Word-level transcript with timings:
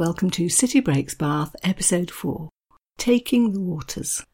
Welcome 0.00 0.30
to 0.30 0.48
City 0.48 0.80
Breaks 0.80 1.14
Bath, 1.14 1.54
Episode 1.62 2.10
4 2.10 2.48
Taking 2.96 3.52
the 3.52 3.60
Waters. 3.60 4.24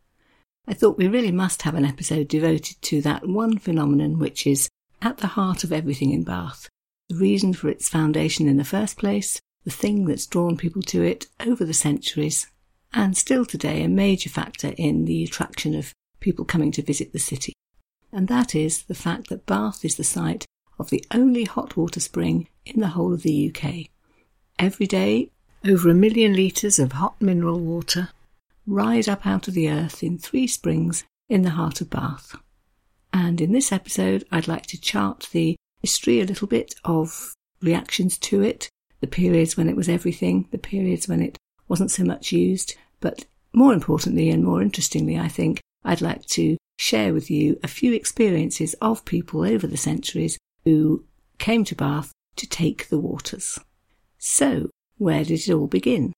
I 0.69 0.75
thought 0.75 0.96
we 0.96 1.09
really 1.09 1.32
must 1.32 1.62
have 1.62 1.75
an 1.75 1.85
episode 1.85 2.29
devoted 2.29 2.81
to 2.82 3.03
that 3.03 3.27
one 3.27 3.59
phenomenon 3.59 4.21
which 4.21 4.46
is 4.46 4.68
at 5.03 5.18
the 5.18 5.27
heart 5.27 5.64
of 5.64 5.73
everything 5.73 6.13
in 6.13 6.23
Bath, 6.23 6.68
the 7.09 7.17
reason 7.17 7.53
for 7.53 7.68
its 7.68 7.89
foundation 7.89 8.46
in 8.46 8.59
the 8.59 8.64
first 8.64 8.96
place, 8.96 9.41
the 9.64 9.73
thing 9.73 10.05
that's 10.05 10.29
drawn 10.29 10.57
people 10.57 10.82
to 10.82 11.03
it 11.03 11.27
over 11.45 11.64
the 11.64 11.75
centuries, 11.75 12.46
and 12.95 13.17
still 13.17 13.45
today 13.45 13.82
a 13.82 13.89
major 13.89 14.31
factor 14.31 14.73
in 14.76 15.04
the 15.04 15.25
attraction 15.25 15.75
of 15.75 15.93
people 16.21 16.45
coming 16.45 16.71
to 16.71 16.81
visit 16.81 17.12
the 17.12 17.18
city. 17.18 17.53
And 18.12 18.29
that 18.29 18.54
is 18.54 18.85
the 18.85 18.95
fact 18.95 19.31
that 19.31 19.46
Bath 19.46 19.85
is 19.85 19.96
the 19.96 20.04
site 20.04 20.46
of 20.79 20.90
the 20.90 21.04
only 21.12 21.43
hot 21.43 21.76
water 21.76 21.98
spring 21.98 22.46
in 22.64 22.79
the 22.79 22.90
whole 22.90 23.12
of 23.12 23.25
the 23.25 23.53
UK. 23.53 23.87
Every 24.61 24.87
day, 24.87 25.32
over 25.65 25.89
a 25.89 25.95
million 25.95 26.35
litres 26.35 26.79
of 26.79 26.93
hot 26.93 27.21
mineral 27.21 27.61
water 27.61 28.11
rise 28.67 29.09
up 29.09 29.27
out 29.27 29.49
of 29.49 29.55
the 29.55 29.71
earth 29.71 30.03
in 30.03 30.19
three 30.19 30.46
springs 30.46 31.05
in 31.29 31.43
the 31.43 31.51
heart 31.51 31.81
of 31.81 31.91
Bath. 31.91 32.37
And 33.12 33.41
in 33.41 33.53
this 33.53 33.73
episode, 33.73 34.25
I'd 34.31 34.48
like 34.48 34.67
to 34.67 34.81
chart 34.81 35.29
the 35.33 35.56
history 35.81 36.20
a 36.20 36.25
little 36.25 36.48
bit 36.48 36.75
of 36.84 37.34
reactions 37.62 38.19
to 38.19 38.42
it, 38.42 38.69
the 39.01 39.06
periods 39.06 39.56
when 39.56 39.69
it 39.69 39.77
was 39.77 39.89
everything, 39.89 40.48
the 40.51 40.59
periods 40.59 41.09
when 41.09 41.23
it 41.23 41.39
wasn't 41.69 41.91
so 41.91 42.05
much 42.05 42.33
used, 42.33 42.75
but 43.01 43.25
more 43.53 43.73
importantly 43.73 44.31
and 44.31 44.45
more 44.45 44.63
interestingly, 44.63 45.19
I 45.19 45.29
think, 45.29 45.61
I'd 45.85 46.01
like 46.01 46.27
to 46.27 46.57
share 46.79 47.15
with 47.15 47.31
you 47.31 47.59
a 47.63 47.69
few 47.69 47.93
experiences 47.93 48.75
of 48.83 49.05
people 49.05 49.45
over 49.45 49.67
the 49.67 49.77
centuries 49.77 50.39
who 50.65 51.05
came 51.39 51.65
to 51.65 51.75
Bath 51.75 52.13
to 52.37 52.47
take 52.47 52.89
the 52.89 52.98
waters. 52.98 53.59
So, 54.19 54.69
where 54.98 55.25
did 55.25 55.41
it 55.41 55.52
all 55.52 55.66
begin? 55.66 56.12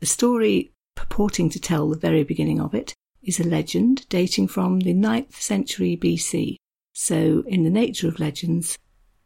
The 0.00 0.06
story 0.06 0.72
purporting 0.94 1.50
to 1.50 1.60
tell 1.60 1.88
the 1.88 1.98
very 1.98 2.24
beginning 2.24 2.60
of 2.60 2.74
it 2.74 2.94
is 3.22 3.38
a 3.38 3.44
legend 3.44 4.06
dating 4.08 4.48
from 4.48 4.80
the 4.80 4.94
9th 4.94 5.34
century 5.34 5.96
BC. 5.96 6.56
So, 6.94 7.44
in 7.46 7.64
the 7.64 7.70
nature 7.70 8.08
of 8.08 8.18
legends, 8.18 8.76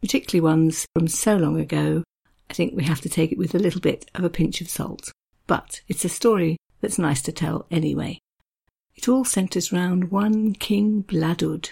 particularly 0.00 0.41
ones 0.41 0.86
from 0.95 1.08
so 1.08 1.36
long 1.36 1.58
ago, 1.58 2.02
I 2.50 2.55
think 2.55 2.75
we 2.75 2.84
have 2.84 3.00
to 3.02 3.08
take 3.08 3.33
it 3.33 3.39
with 3.39 3.55
a 3.55 3.58
little 3.58 3.80
bit 3.80 4.11
of 4.14 4.25
a 4.25 4.30
pinch 4.30 4.61
of 4.61 4.69
salt. 4.69 5.11
But 5.47 5.80
it's 5.89 6.05
a 6.05 6.08
story 6.08 6.56
that's 6.80 6.98
nice 6.98 7.22
to 7.22 7.33
tell 7.33 7.67
anyway. 7.70 8.19
It 8.97 9.08
all 9.08 9.25
centres 9.25 9.72
round 9.72 10.11
one 10.11 10.55
King 10.55 11.02
Bladud. 11.02 11.70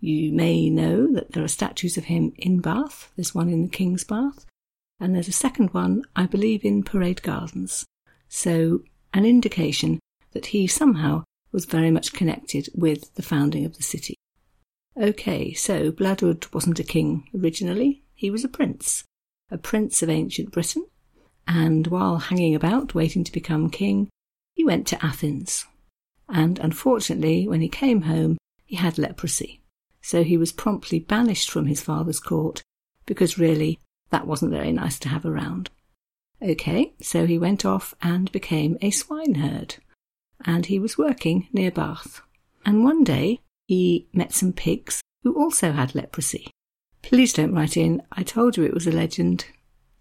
You 0.00 0.32
may 0.32 0.68
know 0.68 1.12
that 1.12 1.32
there 1.32 1.42
are 1.42 1.48
statues 1.48 1.96
of 1.96 2.04
him 2.04 2.32
in 2.36 2.60
Bath. 2.60 3.10
There's 3.16 3.34
one 3.34 3.48
in 3.48 3.62
the 3.62 3.68
King's 3.68 4.04
Bath, 4.04 4.44
and 5.00 5.14
there's 5.14 5.28
a 5.28 5.32
second 5.32 5.70
one, 5.70 6.04
I 6.14 6.26
believe, 6.26 6.64
in 6.64 6.82
Parade 6.82 7.22
Gardens. 7.22 7.84
So, 8.28 8.82
an 9.12 9.24
indication 9.24 10.00
that 10.32 10.46
he 10.46 10.66
somehow 10.66 11.24
was 11.52 11.64
very 11.64 11.90
much 11.90 12.12
connected 12.12 12.68
with 12.74 13.14
the 13.14 13.22
founding 13.22 13.64
of 13.64 13.76
the 13.76 13.82
city. 13.82 14.16
Okay, 14.96 15.52
so 15.52 15.90
Bladud 15.90 16.52
wasn't 16.52 16.80
a 16.80 16.84
king 16.84 17.28
originally, 17.36 18.02
he 18.14 18.30
was 18.30 18.44
a 18.44 18.48
prince, 18.48 19.04
a 19.50 19.58
prince 19.58 20.02
of 20.02 20.10
ancient 20.10 20.52
Britain, 20.52 20.86
and 21.46 21.86
while 21.88 22.18
hanging 22.18 22.54
about 22.54 22.94
waiting 22.94 23.24
to 23.24 23.32
become 23.32 23.70
king, 23.70 24.08
he 24.54 24.64
went 24.64 24.86
to 24.88 25.04
Athens. 25.04 25.66
And 26.28 26.58
unfortunately, 26.58 27.46
when 27.46 27.60
he 27.60 27.68
came 27.68 28.02
home, 28.02 28.38
he 28.64 28.76
had 28.76 28.98
leprosy. 28.98 29.60
So 30.00 30.22
he 30.22 30.36
was 30.36 30.52
promptly 30.52 30.98
banished 31.00 31.50
from 31.50 31.66
his 31.66 31.82
father's 31.82 32.20
court 32.20 32.62
because 33.06 33.38
really 33.38 33.78
that 34.14 34.28
wasn't 34.28 34.52
very 34.52 34.70
nice 34.70 34.96
to 35.00 35.08
have 35.08 35.26
around. 35.26 35.70
Okay, 36.40 36.94
so 37.02 37.26
he 37.26 37.36
went 37.36 37.64
off 37.64 37.96
and 38.00 38.30
became 38.30 38.78
a 38.80 38.92
swineherd, 38.92 39.78
and 40.44 40.66
he 40.66 40.78
was 40.78 40.96
working 40.96 41.48
near 41.52 41.72
Bath. 41.72 42.20
And 42.64 42.84
one 42.84 43.02
day 43.02 43.40
he 43.66 44.06
met 44.12 44.32
some 44.32 44.52
pigs 44.52 45.02
who 45.24 45.34
also 45.34 45.72
had 45.72 45.96
leprosy. 45.96 46.46
Please 47.02 47.32
don't 47.32 47.56
write 47.56 47.76
in, 47.76 48.02
I 48.12 48.22
told 48.22 48.56
you 48.56 48.62
it 48.62 48.72
was 48.72 48.86
a 48.86 48.92
legend. 48.92 49.46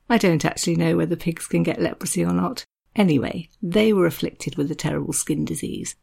I 0.08 0.20
don't 0.20 0.46
actually 0.46 0.76
know 0.76 0.96
whether 0.96 1.16
pigs 1.16 1.48
can 1.48 1.64
get 1.64 1.82
leprosy 1.82 2.24
or 2.24 2.34
not. 2.34 2.64
Anyway, 2.96 3.50
they 3.64 3.94
were 3.94 4.06
afflicted 4.06 4.58
with 4.58 4.70
a 4.70 4.76
terrible 4.76 5.14
skin 5.14 5.44
disease. 5.44 5.96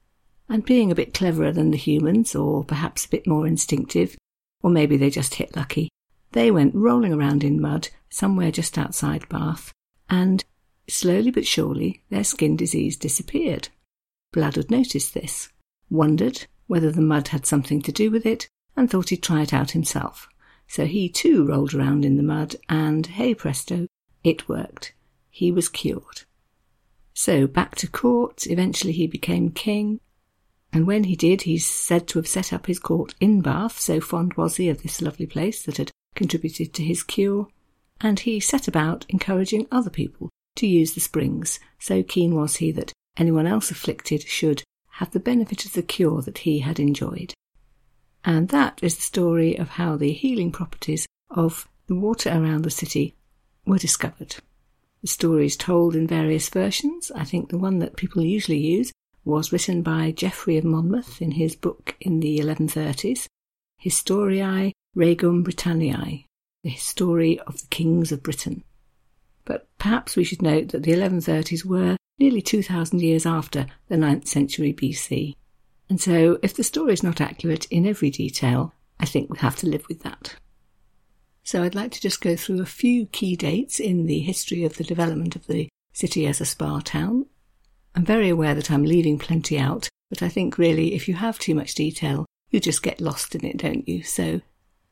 And 0.49 0.65
being 0.65 0.91
a 0.91 0.97
bit 0.97 1.15
cleverer 1.15 1.53
than 1.53 1.70
the 1.70 1.76
humans, 1.76 2.34
or 2.34 2.65
perhaps 2.65 3.04
a 3.04 3.09
bit 3.09 3.28
more 3.28 3.47
instinctive, 3.47 4.16
or 4.65 4.70
maybe 4.70 4.97
they 4.97 5.10
just 5.10 5.34
hit 5.34 5.54
lucky, 5.54 5.91
they 6.32 6.50
went 6.50 6.74
rolling 6.74 7.12
around 7.12 7.42
in 7.42 7.60
mud 7.60 7.88
somewhere 8.08 8.50
just 8.50 8.76
outside 8.78 9.28
Bath, 9.28 9.72
and 10.08 10.44
slowly 10.88 11.30
but 11.30 11.46
surely 11.46 12.02
their 12.10 12.24
skin 12.24 12.56
disease 12.56 12.96
disappeared. 12.96 13.68
Bladud 14.32 14.70
noticed 14.70 15.14
this, 15.14 15.48
wondered 15.88 16.46
whether 16.66 16.90
the 16.90 17.00
mud 17.00 17.28
had 17.28 17.46
something 17.46 17.82
to 17.82 17.92
do 17.92 18.10
with 18.10 18.24
it, 18.26 18.48
and 18.76 18.90
thought 18.90 19.08
he'd 19.08 19.22
try 19.22 19.42
it 19.42 19.52
out 19.52 19.72
himself. 19.72 20.28
So 20.69 20.86
he 20.86 21.08
too 21.08 21.44
rolled 21.44 21.74
around 21.74 22.04
in 22.04 22.16
the 22.16 22.22
mud, 22.22 22.56
and 22.69 23.06
hey 23.06 23.34
presto, 23.34 23.86
it 24.22 24.48
worked. 24.48 24.92
He 25.30 25.50
was 25.50 25.69
cured. 25.69 26.22
So 27.12 27.46
back 27.46 27.74
to 27.76 27.88
court, 27.88 28.46
eventually 28.46 28.92
he 28.92 29.06
became 29.06 29.50
king, 29.50 30.00
and 30.72 30.86
when 30.86 31.04
he 31.04 31.16
did, 31.16 31.42
he's 31.42 31.66
said 31.66 32.06
to 32.08 32.19
have 32.19 32.28
set 32.28 32.52
up 32.52 32.66
his 32.66 32.78
court 32.78 33.14
in 33.20 33.40
Bath, 33.40 33.80
so 33.80 34.00
fond 34.00 34.34
was 34.34 34.56
he 34.56 34.69
of 34.69 34.82
this 34.82 35.02
lovely 35.02 35.26
place 35.26 35.64
that 35.64 35.78
had 35.78 35.90
contributed 36.15 36.72
to 36.75 36.82
his 36.82 37.03
cure, 37.03 37.48
and 38.00 38.21
he 38.21 38.41
set 38.41 38.66
about 38.69 39.06
encouraging 39.09 39.66
other 39.71 39.91
people 39.91 40.31
to 40.56 40.66
use 40.66 40.94
the 40.94 41.00
springs, 41.00 41.60
so 41.78 42.03
keen 42.03 42.34
was 42.34 42.56
he 42.56 42.72
that 42.72 42.93
anyone 43.16 43.47
else 43.47 43.71
afflicted 43.71 44.22
should 44.22 44.62
have 44.94 45.10
the 45.12 45.20
benefit 45.20 45.65
of 45.65 45.72
the 45.72 45.82
cure 45.82 46.20
that 46.22 46.38
he 46.38 46.60
had 46.60 46.78
enjoyed. 46.78 47.32
And 48.25 48.49
that 48.49 48.78
is 48.82 48.97
the 48.97 49.03
story 49.03 49.56
of 49.56 49.70
how 49.70 49.97
the 49.97 50.12
healing 50.12 50.53
properties 50.53 51.06
of 51.31 51.69
the 51.87 51.94
water 51.94 52.31
around 52.31 52.62
the 52.62 52.70
city 52.70 53.15
were 53.65 53.78
discovered. 53.78 54.37
The 55.00 55.09
story 55.09 55.47
is 55.47 55.56
told 55.56 55.97
in 55.97 56.06
various 56.06 56.49
versions. 56.50 57.10
I 57.15 57.25
think 57.25 57.49
the 57.49 57.59
one 57.59 57.78
that 57.78 57.97
people 57.97 58.22
usually 58.22 58.59
use 58.59 58.93
was 59.25 59.53
written 59.53 59.82
by 59.82 60.12
Geoffrey 60.12 60.59
of 60.59 60.65
Monmouth 60.65 61.22
in 61.22 61.32
his 61.32 61.56
book 61.56 61.97
in 62.00 62.20
the 62.20 62.38
1130s, 62.38 63.26
Historiae 63.78 64.72
Regum 64.94 65.44
Britanniae, 65.44 66.24
the 66.64 66.70
history 66.70 67.38
of 67.40 67.60
the 67.60 67.66
kings 67.68 68.10
of 68.10 68.22
Britain. 68.22 68.64
But 69.44 69.68
perhaps 69.78 70.16
we 70.16 70.24
should 70.24 70.42
note 70.42 70.68
that 70.68 70.82
the 70.82 70.92
1130s 70.92 71.64
were 71.64 71.96
nearly 72.18 72.42
2,000 72.42 73.00
years 73.00 73.24
after 73.24 73.66
the 73.88 73.96
9th 73.96 74.26
century 74.26 74.72
BC. 74.72 75.34
And 75.88 76.00
so, 76.00 76.38
if 76.42 76.54
the 76.54 76.64
story 76.64 76.92
is 76.92 77.02
not 77.02 77.20
accurate 77.20 77.66
in 77.66 77.86
every 77.86 78.10
detail, 78.10 78.74
I 78.98 79.06
think 79.06 79.28
we'll 79.28 79.40
have 79.40 79.56
to 79.56 79.68
live 79.68 79.86
with 79.88 80.02
that. 80.02 80.36
So, 81.42 81.62
I'd 81.62 81.74
like 81.74 81.92
to 81.92 82.00
just 82.00 82.20
go 82.20 82.36
through 82.36 82.60
a 82.60 82.66
few 82.66 83.06
key 83.06 83.36
dates 83.36 83.80
in 83.80 84.06
the 84.06 84.20
history 84.20 84.64
of 84.64 84.76
the 84.76 84.84
development 84.84 85.34
of 85.34 85.46
the 85.46 85.68
city 85.92 86.26
as 86.26 86.40
a 86.40 86.46
spa 86.46 86.80
town. 86.80 87.26
I'm 87.94 88.04
very 88.04 88.28
aware 88.28 88.54
that 88.54 88.70
I'm 88.70 88.84
leaving 88.84 89.18
plenty 89.18 89.58
out, 89.58 89.88
but 90.10 90.22
I 90.22 90.28
think 90.28 90.58
really 90.58 90.94
if 90.94 91.08
you 91.08 91.14
have 91.14 91.38
too 91.38 91.54
much 91.54 91.74
detail, 91.74 92.26
you 92.50 92.60
just 92.60 92.82
get 92.82 93.00
lost 93.00 93.34
in 93.34 93.44
it, 93.44 93.56
don't 93.56 93.88
you? 93.88 94.02
So 94.02 94.42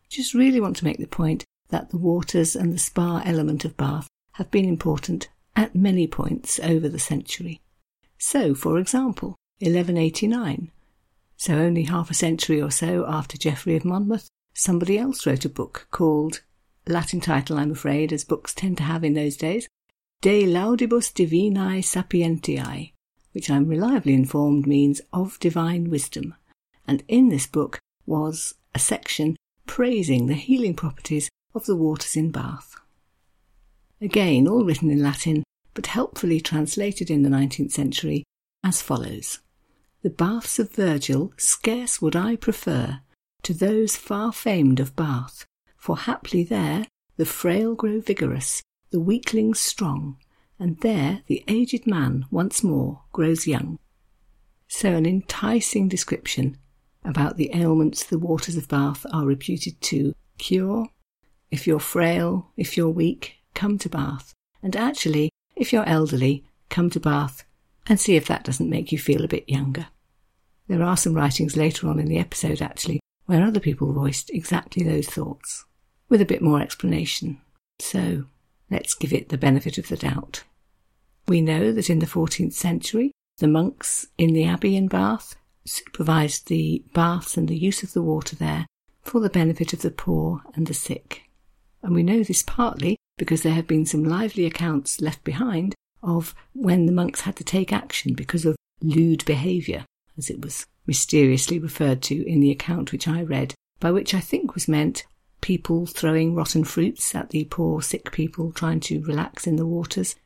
just 0.09 0.35
really 0.35 0.61
want 0.61 0.77
to 0.77 0.85
make 0.85 0.99
the 0.99 1.07
point 1.07 1.45
that 1.69 1.91
the 1.91 1.99
waters 1.99 2.57
and 2.57 2.73
the 2.73 2.79
spa 2.79 3.23
element 3.25 3.65
of 3.65 3.77
Bath 3.77 4.09
have 4.33 4.51
been 4.51 4.65
important 4.65 5.29
at 5.55 5.75
many 5.75 6.07
points 6.07 6.59
over 6.61 6.89
the 6.89 6.99
century. 6.99 7.61
So, 8.19 8.55
for 8.55 8.79
example, 8.79 9.37
1189. 9.61 10.71
So, 11.37 11.55
only 11.55 11.85
half 11.85 12.11
a 12.11 12.15
century 12.15 12.61
or 12.61 12.71
so 12.71 13.05
after 13.07 13.37
Geoffrey 13.37 13.77
of 13.77 13.85
Monmouth, 13.85 14.29
somebody 14.55 14.99
else 14.99 15.27
wrote 15.27 15.45
a 15.45 15.49
book 15.49 15.89
called, 15.91 16.43
Latin 16.87 17.21
title, 17.21 17.59
I'm 17.59 17.73
afraid, 17.73 18.13
as 18.13 18.25
books 18.25 18.55
tend 18.55 18.77
to 18.79 18.85
have 18.85 19.05
in 19.05 19.15
those 19.15 19.37
days, 19.37 19.69
De 20.21 20.45
Laudibus 20.45 21.13
Divinae 21.13 21.81
Sapientiae, 21.81 22.93
which 23.33 23.51
I'm 23.51 23.69
reliably 23.69 24.15
informed 24.15 24.67
means 24.67 25.01
of 25.13 25.39
divine 25.39 25.91
wisdom. 25.91 26.35
And 26.87 27.05
in 27.07 27.29
this 27.29 27.47
book 27.47 27.79
was 28.07 28.55
a 28.75 28.79
section 28.79 29.37
praising 29.69 30.27
the 30.27 30.35
healing 30.35 30.75
properties 30.75 31.29
of 31.55 31.67
the 31.67 31.77
waters 31.77 32.17
in 32.17 32.33
Bath. 32.33 32.75
Again, 34.01 34.49
all 34.49 34.65
written 34.65 34.91
in 34.91 35.03
Latin, 35.03 35.45
but 35.75 35.87
helpfully 35.87 36.41
translated 36.41 37.11
in 37.11 37.23
the 37.23 37.29
19th 37.29 37.71
century 37.71 38.25
as 38.65 38.83
follows 38.83 39.39
The 40.03 40.11
baths 40.11 40.59
of 40.59 40.73
Virgil 40.73 41.33
scarce 41.37 42.03
would 42.03 42.17
I 42.17 42.35
prefer 42.35 43.01
to 43.45 43.55
those 43.55 43.95
far 43.95 44.33
famed 44.33 44.81
of 44.81 44.97
Bath, 44.97 45.45
for 45.77 45.97
haply 45.97 46.43
there 46.43 46.87
the 47.17 47.27
frail 47.27 47.75
grow 47.75 48.01
vigorous, 48.01 48.63
the 48.91 49.01
weaklings 49.01 49.61
strong, 49.61 50.17
and 50.59 50.81
there 50.81 51.23
the 51.27 51.45
aged 51.47 51.87
man 51.87 52.27
once 52.31 52.65
more 52.65 53.03
grows 53.13 53.47
young. 53.47 53.79
So, 54.67 54.95
an 54.95 55.07
enticing 55.07 55.89
description 55.89 56.59
about 57.05 57.37
the 57.37 57.51
ailments 57.55 58.05
the 58.05 58.19
waters 58.19 58.57
of 58.57 58.69
Bath 58.69 59.07
are 59.13 59.25
reputed 59.25 59.81
to 59.83 60.15
cure. 60.39 60.89
If 61.51 61.67
you're 61.67 61.81
frail, 61.81 62.51
if 62.57 62.77
you're 62.77 62.89
weak, 62.89 63.37
come 63.55 63.79
to 63.79 63.89
Bath. 63.89 64.35
And 64.63 64.77
actually, 64.77 65.31
if 65.57 65.73
you're 65.73 65.89
elderly, 65.89 66.45
come 66.69 66.91
to 66.91 67.01
Bath 67.01 67.45
and 67.87 67.99
see 67.99 68.17
if 68.17 68.27
that 68.27 68.45
doesn't 68.45 68.71
make 68.71 68.93
you 68.93 68.99
feel 68.99 69.25
a 69.25 69.29
bit 69.29 69.49
younger. 69.49 69.87
There 70.67 70.83
are 70.83 70.97
some 70.97 71.15
writings 71.15 71.57
later 71.57 71.89
on 71.89 71.99
in 71.99 72.07
the 72.07 72.19
episode, 72.19 72.61
actually, 72.61 73.01
where 73.27 73.43
other 73.43 73.61
people 73.61 73.93
voiced 73.93 74.31
exactly 74.31 74.83
those 74.83 75.07
thoughts, 75.07 75.65
with 76.09 76.21
a 76.21 76.27
bit 76.27 76.43
more 76.43 76.61
explanation. 76.61 77.41
So 77.79 78.25
let's 78.71 78.95
give 78.95 79.13
it 79.13 79.31
the 79.31 79.39
benefit 79.39 79.79
of 79.79 79.89
the 79.89 79.97
doubt. 79.97 80.45
We 81.27 81.41
know 81.41 81.73
that 81.73 81.89
in 81.89 82.01
the 82.01 82.07
14th 82.07 82.53
century, 82.53 83.13
the 83.39 83.49
monks 83.49 84.07
in 84.19 84.35
the 84.35 84.45
abbey 84.45 84.77
in 84.77 84.89
Bath 84.89 85.37
supervised 85.69 86.49
the 86.49 86.83
baths 86.93 87.37
and 87.37 87.49
the 87.49 87.57
use 87.57 87.83
of 87.83 87.93
the 87.93 88.03
water 88.03 88.37
there 88.37 88.67
for 89.03 89.21
the 89.21 89.31
benefit 89.31 89.73
of 89.73 89.83
the 89.83 89.91
poor 89.91 90.43
and 90.55 90.67
the 90.67 90.75
sick. 90.75 91.23
And 91.83 91.95
we 91.95 92.03
know 92.03 92.23
this 92.23 92.43
partly 92.43 92.97
because 93.17 93.43
there 93.43 93.55
have 93.55 93.67
been 93.67 93.87
some 93.87 94.05
lively 94.05 94.45
accounts 94.45 95.01
left 95.01 95.25
behind 95.25 95.75
of 96.03 96.35
when 96.53 96.87
the 96.87 96.93
monks 96.93 97.23
had 97.23 97.37
to 97.37 97.45
take 97.45 97.73
action 97.73 98.15
because 98.15 98.45
of 98.45 98.57
lewd 98.81 99.25
behaviour, 99.25 99.85
as 100.17 100.31
it 100.31 100.41
was 100.41 100.67
mysteriously 100.87 101.59
referred 101.59 102.03
to 102.03 102.27
in 102.27 102.41
the 102.41 102.51
account 102.51 102.93
which 102.93 103.09
I 103.09 103.23
read, 103.23 103.55
by 103.81 103.91
which 103.91 104.15
I 104.15 104.21
think 104.21 104.55
was 104.55 104.69
meant 104.69 105.05
people 105.41 105.87
throwing 105.87 106.35
rotten 106.35 106.65
fruits 106.65 107.15
at 107.15 107.31
the 107.31 107.45
poor 107.45 107.83
sick 107.83 108.11
people 108.13 108.53
trying 108.53 108.81
to 108.81 109.03
relax 109.03 109.47
in 109.47 109.57
the 109.57 109.67
waters. 109.67 110.17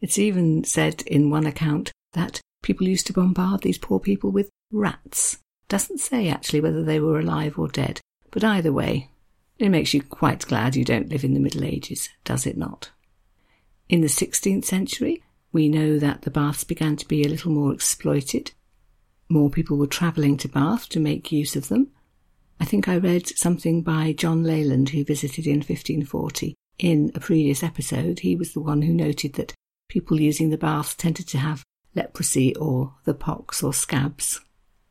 It's 0.00 0.18
even 0.18 0.64
said 0.64 1.02
in 1.06 1.30
one 1.30 1.46
account 1.46 1.92
that 2.12 2.40
people 2.62 2.88
used 2.88 3.06
to 3.06 3.12
bombard 3.12 3.62
these 3.62 3.78
poor 3.78 4.00
people 4.00 4.30
with 4.30 4.50
rats. 4.74 5.38
Doesn't 5.68 5.98
say 5.98 6.28
actually 6.28 6.60
whether 6.60 6.82
they 6.82 7.00
were 7.00 7.18
alive 7.18 7.58
or 7.58 7.68
dead, 7.68 8.00
but 8.30 8.44
either 8.44 8.72
way, 8.72 9.10
it 9.58 9.70
makes 9.70 9.94
you 9.94 10.02
quite 10.02 10.46
glad 10.46 10.76
you 10.76 10.84
don't 10.84 11.08
live 11.08 11.24
in 11.24 11.34
the 11.34 11.40
Middle 11.40 11.64
Ages, 11.64 12.08
does 12.24 12.46
it 12.46 12.56
not? 12.56 12.90
In 13.88 14.00
the 14.00 14.08
16th 14.08 14.64
century, 14.64 15.22
we 15.52 15.68
know 15.68 15.98
that 15.98 16.22
the 16.22 16.30
baths 16.30 16.64
began 16.64 16.96
to 16.96 17.08
be 17.08 17.22
a 17.22 17.28
little 17.28 17.52
more 17.52 17.72
exploited. 17.72 18.52
More 19.28 19.48
people 19.48 19.76
were 19.76 19.86
travelling 19.86 20.36
to 20.38 20.48
Bath 20.48 20.88
to 20.90 21.00
make 21.00 21.30
use 21.30 21.54
of 21.54 21.68
them. 21.68 21.92
I 22.60 22.64
think 22.64 22.88
I 22.88 22.96
read 22.96 23.28
something 23.28 23.82
by 23.82 24.12
John 24.12 24.42
Leland, 24.42 24.90
who 24.90 25.04
visited 25.04 25.46
in 25.46 25.58
1540. 25.58 26.54
In 26.78 27.12
a 27.14 27.20
previous 27.20 27.62
episode, 27.62 28.20
he 28.20 28.36
was 28.36 28.52
the 28.52 28.60
one 28.60 28.82
who 28.82 28.92
noted 28.92 29.34
that 29.34 29.54
people 29.88 30.20
using 30.20 30.50
the 30.50 30.58
baths 30.58 30.94
tended 30.94 31.28
to 31.28 31.38
have 31.38 31.62
leprosy 31.94 32.54
or 32.56 32.94
the 33.04 33.14
pox 33.14 33.62
or 33.62 33.72
scabs. 33.72 34.40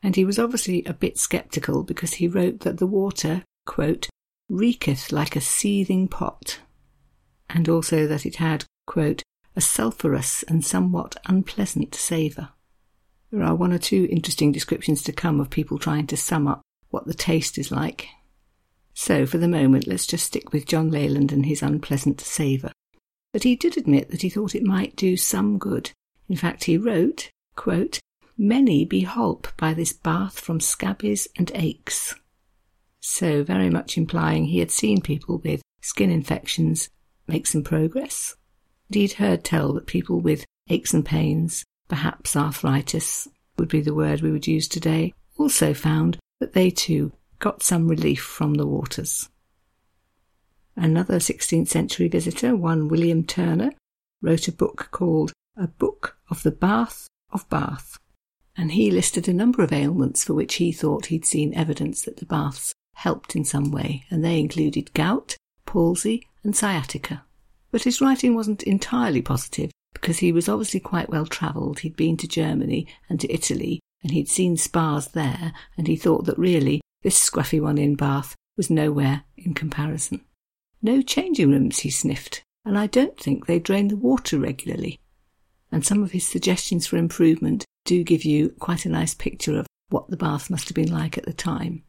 And 0.04 0.16
he 0.16 0.26
was 0.26 0.38
obviously 0.38 0.84
a 0.84 0.92
bit 0.92 1.18
sceptical 1.18 1.82
because 1.82 2.14
he 2.14 2.28
wrote 2.28 2.60
that 2.60 2.76
the 2.76 2.86
water, 2.86 3.42
quote, 3.64 4.10
reeketh 4.50 5.10
like 5.10 5.34
a 5.34 5.40
seething 5.40 6.08
pot, 6.08 6.60
and 7.48 7.70
also 7.70 8.06
that 8.06 8.26
it 8.26 8.36
had, 8.36 8.66
quote, 8.86 9.22
a 9.56 9.62
sulphurous 9.62 10.42
and 10.42 10.62
somewhat 10.62 11.16
unpleasant 11.24 11.94
savour. 11.94 12.50
There 13.32 13.42
are 13.42 13.54
one 13.54 13.72
or 13.72 13.78
two 13.78 14.06
interesting 14.10 14.52
descriptions 14.52 15.02
to 15.04 15.12
come 15.12 15.40
of 15.40 15.48
people 15.48 15.78
trying 15.78 16.06
to 16.08 16.18
sum 16.18 16.46
up 16.46 16.60
what 16.90 17.06
the 17.06 17.14
taste 17.14 17.56
is 17.56 17.72
like. 17.72 18.08
So, 18.92 19.24
for 19.24 19.38
the 19.38 19.48
moment, 19.48 19.86
let's 19.86 20.06
just 20.06 20.26
stick 20.26 20.52
with 20.52 20.66
John 20.66 20.90
Leland 20.90 21.32
and 21.32 21.46
his 21.46 21.62
unpleasant 21.62 22.20
savour. 22.20 22.72
But 23.32 23.42
he 23.42 23.56
did 23.56 23.78
admit 23.78 24.10
that 24.10 24.20
he 24.20 24.28
thought 24.28 24.54
it 24.54 24.62
might 24.64 24.96
do 24.96 25.16
some 25.16 25.56
good. 25.56 25.92
In 26.28 26.36
fact, 26.36 26.64
he 26.64 26.76
wrote, 26.76 27.30
quote, 27.56 28.00
Many 28.36 28.84
be 28.84 29.02
holp 29.02 29.48
by 29.56 29.74
this 29.74 29.92
bath 29.92 30.40
from 30.40 30.58
scabies 30.58 31.28
and 31.36 31.52
aches. 31.54 32.14
So, 33.00 33.44
very 33.44 33.70
much 33.70 33.96
implying 33.96 34.46
he 34.46 34.58
had 34.58 34.70
seen 34.70 35.00
people 35.00 35.38
with 35.44 35.62
skin 35.82 36.10
infections 36.10 36.88
make 37.28 37.46
some 37.46 37.62
progress. 37.62 38.34
He'd 38.90 39.14
heard 39.14 39.44
tell 39.44 39.72
that 39.74 39.86
people 39.86 40.20
with 40.20 40.44
aches 40.68 40.92
and 40.92 41.04
pains, 41.04 41.64
perhaps 41.88 42.34
arthritis 42.34 43.28
would 43.58 43.68
be 43.68 43.80
the 43.80 43.94
word 43.94 44.20
we 44.20 44.32
would 44.32 44.46
use 44.46 44.66
today, 44.66 45.12
also 45.36 45.72
found 45.72 46.18
that 46.40 46.54
they 46.54 46.70
too 46.70 47.12
got 47.38 47.62
some 47.62 47.88
relief 47.88 48.22
from 48.22 48.54
the 48.54 48.66
waters. 48.66 49.28
Another 50.76 51.18
16th 51.18 51.68
century 51.68 52.08
visitor, 52.08 52.56
one 52.56 52.88
William 52.88 53.24
Turner, 53.24 53.70
wrote 54.20 54.48
a 54.48 54.52
book 54.52 54.88
called 54.90 55.32
A 55.56 55.68
Book 55.68 56.16
of 56.30 56.42
the 56.42 56.50
Bath 56.50 57.06
of 57.30 57.48
Bath, 57.48 57.98
and 58.56 58.72
he 58.72 58.90
listed 58.90 59.28
a 59.28 59.32
number 59.32 59.62
of 59.62 59.72
ailments 59.72 60.24
for 60.24 60.34
which 60.34 60.56
he 60.56 60.72
thought 60.72 61.06
he'd 61.06 61.26
seen 61.26 61.54
evidence 61.54 62.02
that 62.02 62.18
the 62.18 62.26
baths 62.26 62.72
helped 62.94 63.34
in 63.34 63.44
some 63.44 63.70
way, 63.70 64.04
and 64.10 64.24
they 64.24 64.38
included 64.38 64.94
gout, 64.94 65.36
palsy, 65.66 66.26
and 66.42 66.54
sciatica. 66.54 67.24
But 67.70 67.82
his 67.82 68.00
writing 68.00 68.34
wasn't 68.34 68.62
entirely 68.62 69.22
positive 69.22 69.70
because 69.92 70.18
he 70.18 70.32
was 70.32 70.48
obviously 70.48 70.80
quite 70.80 71.10
well 71.10 71.26
travelled. 71.26 71.80
He'd 71.80 71.96
been 71.96 72.16
to 72.18 72.28
Germany 72.28 72.86
and 73.08 73.20
to 73.20 73.32
Italy, 73.32 73.80
and 74.02 74.12
he'd 74.12 74.28
seen 74.28 74.56
spas 74.56 75.08
there, 75.08 75.52
and 75.76 75.88
he 75.88 75.96
thought 75.96 76.26
that 76.26 76.38
really 76.38 76.80
this 77.02 77.18
scruffy 77.18 77.60
one 77.60 77.78
in 77.78 77.96
Bath 77.96 78.34
was 78.56 78.70
nowhere 78.70 79.24
in 79.36 79.54
comparison. 79.54 80.24
No 80.82 81.02
changing 81.02 81.50
rooms, 81.50 81.80
he 81.80 81.90
sniffed, 81.90 82.42
and 82.64 82.78
I 82.78 82.86
don't 82.86 83.18
think 83.18 83.46
they 83.46 83.58
drain 83.58 83.88
the 83.88 83.96
water 83.96 84.38
regularly. 84.38 85.00
And 85.74 85.84
some 85.84 86.04
of 86.04 86.12
his 86.12 86.24
suggestions 86.24 86.86
for 86.86 86.98
improvement 86.98 87.64
do 87.84 88.04
give 88.04 88.24
you 88.24 88.50
quite 88.60 88.86
a 88.86 88.88
nice 88.88 89.12
picture 89.12 89.58
of 89.58 89.66
what 89.88 90.08
the 90.08 90.16
bath 90.16 90.48
must 90.48 90.68
have 90.68 90.76
been 90.76 90.92
like 90.92 91.18
at 91.18 91.24
the 91.24 91.32
time. 91.32 91.82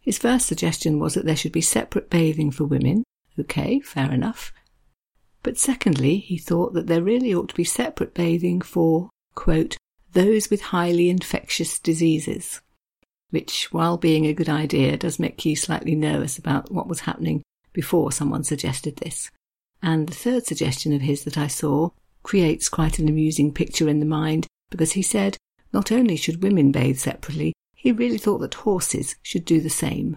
His 0.00 0.16
first 0.16 0.46
suggestion 0.46 1.00
was 1.00 1.14
that 1.14 1.24
there 1.24 1.34
should 1.34 1.50
be 1.50 1.60
separate 1.60 2.08
bathing 2.08 2.52
for 2.52 2.62
women. 2.62 3.02
Okay, 3.36 3.80
fair 3.80 4.12
enough. 4.12 4.52
But 5.42 5.58
secondly, 5.58 6.18
he 6.18 6.38
thought 6.38 6.74
that 6.74 6.86
there 6.86 7.02
really 7.02 7.34
ought 7.34 7.48
to 7.48 7.56
be 7.56 7.64
separate 7.64 8.14
bathing 8.14 8.60
for, 8.60 9.10
quote, 9.34 9.76
those 10.12 10.48
with 10.48 10.60
highly 10.60 11.10
infectious 11.10 11.80
diseases, 11.80 12.60
which, 13.30 13.72
while 13.72 13.96
being 13.96 14.24
a 14.24 14.34
good 14.34 14.48
idea, 14.48 14.96
does 14.96 15.18
make 15.18 15.44
you 15.44 15.56
slightly 15.56 15.96
nervous 15.96 16.38
about 16.38 16.70
what 16.70 16.86
was 16.86 17.00
happening 17.00 17.42
before 17.72 18.12
someone 18.12 18.44
suggested 18.44 18.98
this. 18.98 19.32
And 19.82 20.06
the 20.06 20.14
third 20.14 20.46
suggestion 20.46 20.92
of 20.92 21.00
his 21.00 21.24
that 21.24 21.36
I 21.36 21.48
saw 21.48 21.90
creates 22.26 22.68
quite 22.68 22.98
an 22.98 23.08
amusing 23.08 23.54
picture 23.54 23.88
in 23.88 24.00
the 24.00 24.04
mind 24.04 24.48
because 24.68 24.92
he 24.92 25.02
said 25.02 25.36
not 25.72 25.92
only 25.92 26.16
should 26.16 26.42
women 26.42 26.72
bathe 26.72 26.98
separately, 26.98 27.52
he 27.72 27.92
really 27.92 28.18
thought 28.18 28.38
that 28.38 28.54
horses 28.54 29.14
should 29.22 29.44
do 29.44 29.60
the 29.60 29.70
same. 29.70 30.16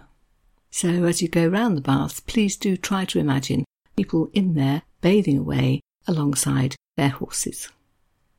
So 0.72 1.04
as 1.04 1.22
you 1.22 1.28
go 1.28 1.46
round 1.48 1.78
the 1.78 1.82
baths, 1.82 2.20
please 2.20 2.58
do 2.58 2.76
try 2.78 3.06
to 3.06 3.20
imagine 3.20 3.64
people 3.96 4.32
in 4.34 4.56
there 4.56 4.82
bathing 5.02 5.38
away 5.38 5.82
alongside 6.08 6.76
their 6.98 7.10
horses. 7.10 7.70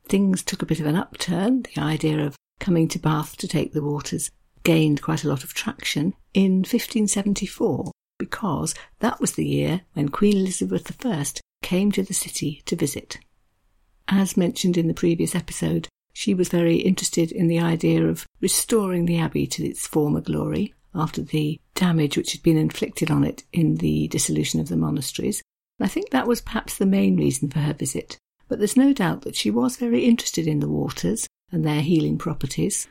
Things 0.03 0.43
took 0.43 0.61
a 0.61 0.65
bit 0.65 0.81
of 0.81 0.85
an 0.85 0.97
upturn. 0.97 1.61
The 1.61 1.81
idea 1.81 2.19
of 2.19 2.35
coming 2.59 2.89
to 2.89 2.99
Bath 2.99 3.37
to 3.37 3.47
take 3.47 3.71
the 3.71 3.81
waters 3.81 4.31
gained 4.63 5.01
quite 5.01 5.23
a 5.23 5.29
lot 5.29 5.45
of 5.45 5.53
traction 5.53 6.13
in 6.33 6.57
1574 6.57 7.89
because 8.19 8.75
that 8.99 9.21
was 9.21 9.33
the 9.33 9.47
year 9.47 9.81
when 9.93 10.09
Queen 10.09 10.35
Elizabeth 10.35 11.05
I 11.05 11.25
came 11.63 11.89
to 11.93 12.03
the 12.03 12.13
city 12.13 12.63
to 12.65 12.75
visit. 12.75 13.17
As 14.13 14.35
mentioned 14.35 14.75
in 14.75 14.89
the 14.89 14.93
previous 14.93 15.35
episode, 15.35 15.87
she 16.11 16.33
was 16.33 16.49
very 16.49 16.75
interested 16.75 17.31
in 17.31 17.47
the 17.47 17.61
idea 17.61 18.05
of 18.05 18.27
restoring 18.41 19.05
the 19.05 19.17
abbey 19.17 19.47
to 19.47 19.65
its 19.65 19.87
former 19.87 20.19
glory 20.19 20.73
after 20.93 21.21
the 21.21 21.61
damage 21.75 22.17
which 22.17 22.33
had 22.33 22.43
been 22.43 22.57
inflicted 22.57 23.09
on 23.09 23.23
it 23.23 23.45
in 23.53 23.75
the 23.75 24.09
dissolution 24.09 24.59
of 24.59 24.67
the 24.67 24.75
monasteries. 24.75 25.41
And 25.79 25.85
I 25.85 25.89
think 25.89 26.09
that 26.09 26.27
was 26.27 26.41
perhaps 26.41 26.77
the 26.77 26.85
main 26.85 27.15
reason 27.15 27.49
for 27.49 27.59
her 27.59 27.73
visit. 27.73 28.17
But 28.49 28.59
there's 28.59 28.75
no 28.75 28.91
doubt 28.91 29.21
that 29.21 29.37
she 29.37 29.49
was 29.49 29.77
very 29.77 30.03
interested 30.03 30.45
in 30.45 30.59
the 30.59 30.67
waters 30.67 31.25
and 31.49 31.63
their 31.63 31.81
healing 31.81 32.17
properties. 32.17 32.89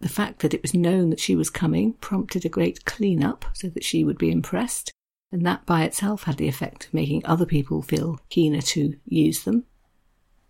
The 0.00 0.10
fact 0.10 0.40
that 0.40 0.52
it 0.52 0.60
was 0.60 0.74
known 0.74 1.08
that 1.08 1.20
she 1.20 1.34
was 1.34 1.48
coming 1.48 1.94
prompted 1.94 2.44
a 2.44 2.50
great 2.50 2.84
clean 2.84 3.24
up 3.24 3.46
so 3.54 3.70
that 3.70 3.84
she 3.84 4.04
would 4.04 4.18
be 4.18 4.30
impressed, 4.30 4.92
and 5.32 5.46
that 5.46 5.64
by 5.64 5.84
itself 5.84 6.24
had 6.24 6.36
the 6.36 6.48
effect 6.48 6.86
of 6.86 6.94
making 6.94 7.24
other 7.24 7.46
people 7.46 7.80
feel 7.80 8.20
keener 8.28 8.60
to 8.60 8.94
use 9.06 9.44
them. 9.44 9.64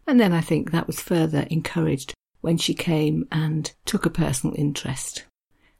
And 0.06 0.18
then 0.18 0.32
I 0.32 0.40
think 0.40 0.70
that 0.70 0.86
was 0.86 1.00
further 1.00 1.46
encouraged 1.50 2.14
when 2.40 2.56
she 2.56 2.74
came 2.74 3.26
and 3.30 3.72
took 3.84 4.06
a 4.06 4.10
personal 4.10 4.56
interest. 4.56 5.24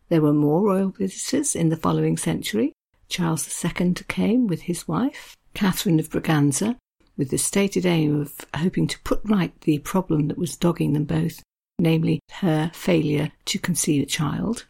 There 0.08 0.20
were 0.20 0.32
more 0.32 0.62
royal 0.62 0.90
visitors 0.90 1.54
in 1.54 1.68
the 1.68 1.76
following 1.76 2.16
century. 2.16 2.72
Charles 3.08 3.64
II 3.64 3.94
came 4.08 4.46
with 4.46 4.62
his 4.62 4.86
wife, 4.86 5.36
Catherine 5.54 5.98
of 5.98 6.10
Braganza, 6.10 6.76
with 7.16 7.30
the 7.30 7.38
stated 7.38 7.86
aim 7.86 8.20
of 8.20 8.34
hoping 8.54 8.86
to 8.86 9.00
put 9.00 9.20
right 9.24 9.58
the 9.62 9.78
problem 9.78 10.28
that 10.28 10.38
was 10.38 10.56
dogging 10.56 10.92
them 10.92 11.04
both, 11.04 11.42
namely 11.78 12.20
her 12.30 12.70
failure 12.74 13.32
to 13.46 13.58
conceive 13.58 14.02
a 14.02 14.06
child. 14.06 14.66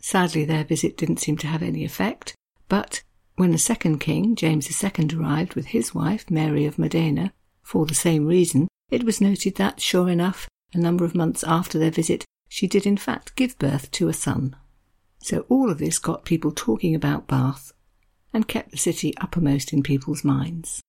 Sadly, 0.00 0.44
their 0.44 0.64
visit 0.64 0.96
didn't 0.96 1.20
seem 1.20 1.36
to 1.38 1.46
have 1.46 1.62
any 1.62 1.84
effect, 1.84 2.34
but 2.68 3.02
when 3.36 3.52
the 3.52 3.58
second 3.58 3.98
king, 3.98 4.36
James 4.36 4.68
II, 4.82 5.16
arrived 5.16 5.54
with 5.54 5.66
his 5.66 5.94
wife, 5.94 6.30
Mary 6.30 6.66
of 6.66 6.78
Modena, 6.78 7.32
for 7.64 7.86
the 7.86 7.94
same 7.94 8.26
reason, 8.26 8.68
it 8.90 9.02
was 9.02 9.20
noted 9.20 9.56
that, 9.56 9.80
sure 9.80 10.08
enough, 10.08 10.48
a 10.72 10.78
number 10.78 11.04
of 11.04 11.14
months 11.14 11.42
after 11.42 11.78
their 11.78 11.90
visit, 11.90 12.24
she 12.48 12.68
did 12.68 12.86
in 12.86 12.96
fact 12.96 13.34
give 13.34 13.58
birth 13.58 13.90
to 13.92 14.08
a 14.08 14.12
son. 14.12 14.54
So 15.22 15.46
all 15.48 15.70
of 15.70 15.78
this 15.78 15.98
got 15.98 16.24
people 16.24 16.52
talking 16.52 16.94
about 16.94 17.26
Bath 17.26 17.72
and 18.32 18.46
kept 18.46 18.70
the 18.70 18.76
city 18.76 19.14
uppermost 19.18 19.72
in 19.72 19.82
people's 19.82 20.22
minds. 20.22 20.80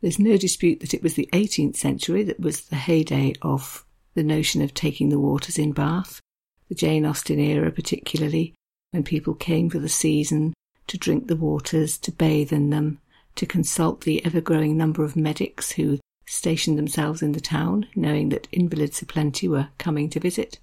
There's 0.00 0.18
no 0.18 0.36
dispute 0.36 0.80
that 0.80 0.94
it 0.94 1.02
was 1.02 1.14
the 1.14 1.28
18th 1.32 1.76
century 1.76 2.22
that 2.24 2.40
was 2.40 2.62
the 2.62 2.76
heyday 2.76 3.34
of 3.40 3.84
the 4.14 4.22
notion 4.22 4.62
of 4.62 4.74
taking 4.74 5.08
the 5.08 5.20
waters 5.20 5.58
in 5.58 5.72
Bath, 5.72 6.20
the 6.68 6.74
Jane 6.74 7.06
Austen 7.06 7.38
era 7.38 7.70
particularly, 7.70 8.54
when 8.90 9.04
people 9.04 9.34
came 9.34 9.70
for 9.70 9.78
the 9.78 9.88
season 9.88 10.54
to 10.88 10.98
drink 10.98 11.28
the 11.28 11.36
waters, 11.36 11.98
to 11.98 12.10
bathe 12.10 12.52
in 12.52 12.70
them, 12.70 13.00
to 13.36 13.46
consult 13.46 14.00
the 14.00 14.24
ever 14.24 14.40
growing 14.40 14.76
number 14.76 15.04
of 15.04 15.14
medics 15.14 15.72
who 15.72 15.98
stationed 16.28 16.78
themselves 16.78 17.22
in 17.22 17.32
the 17.32 17.40
town, 17.40 17.86
knowing 17.96 18.28
that 18.28 18.48
invalids 18.52 19.00
aplenty 19.02 19.48
were 19.48 19.68
coming 19.78 20.10
to 20.10 20.20
visit. 20.20 20.58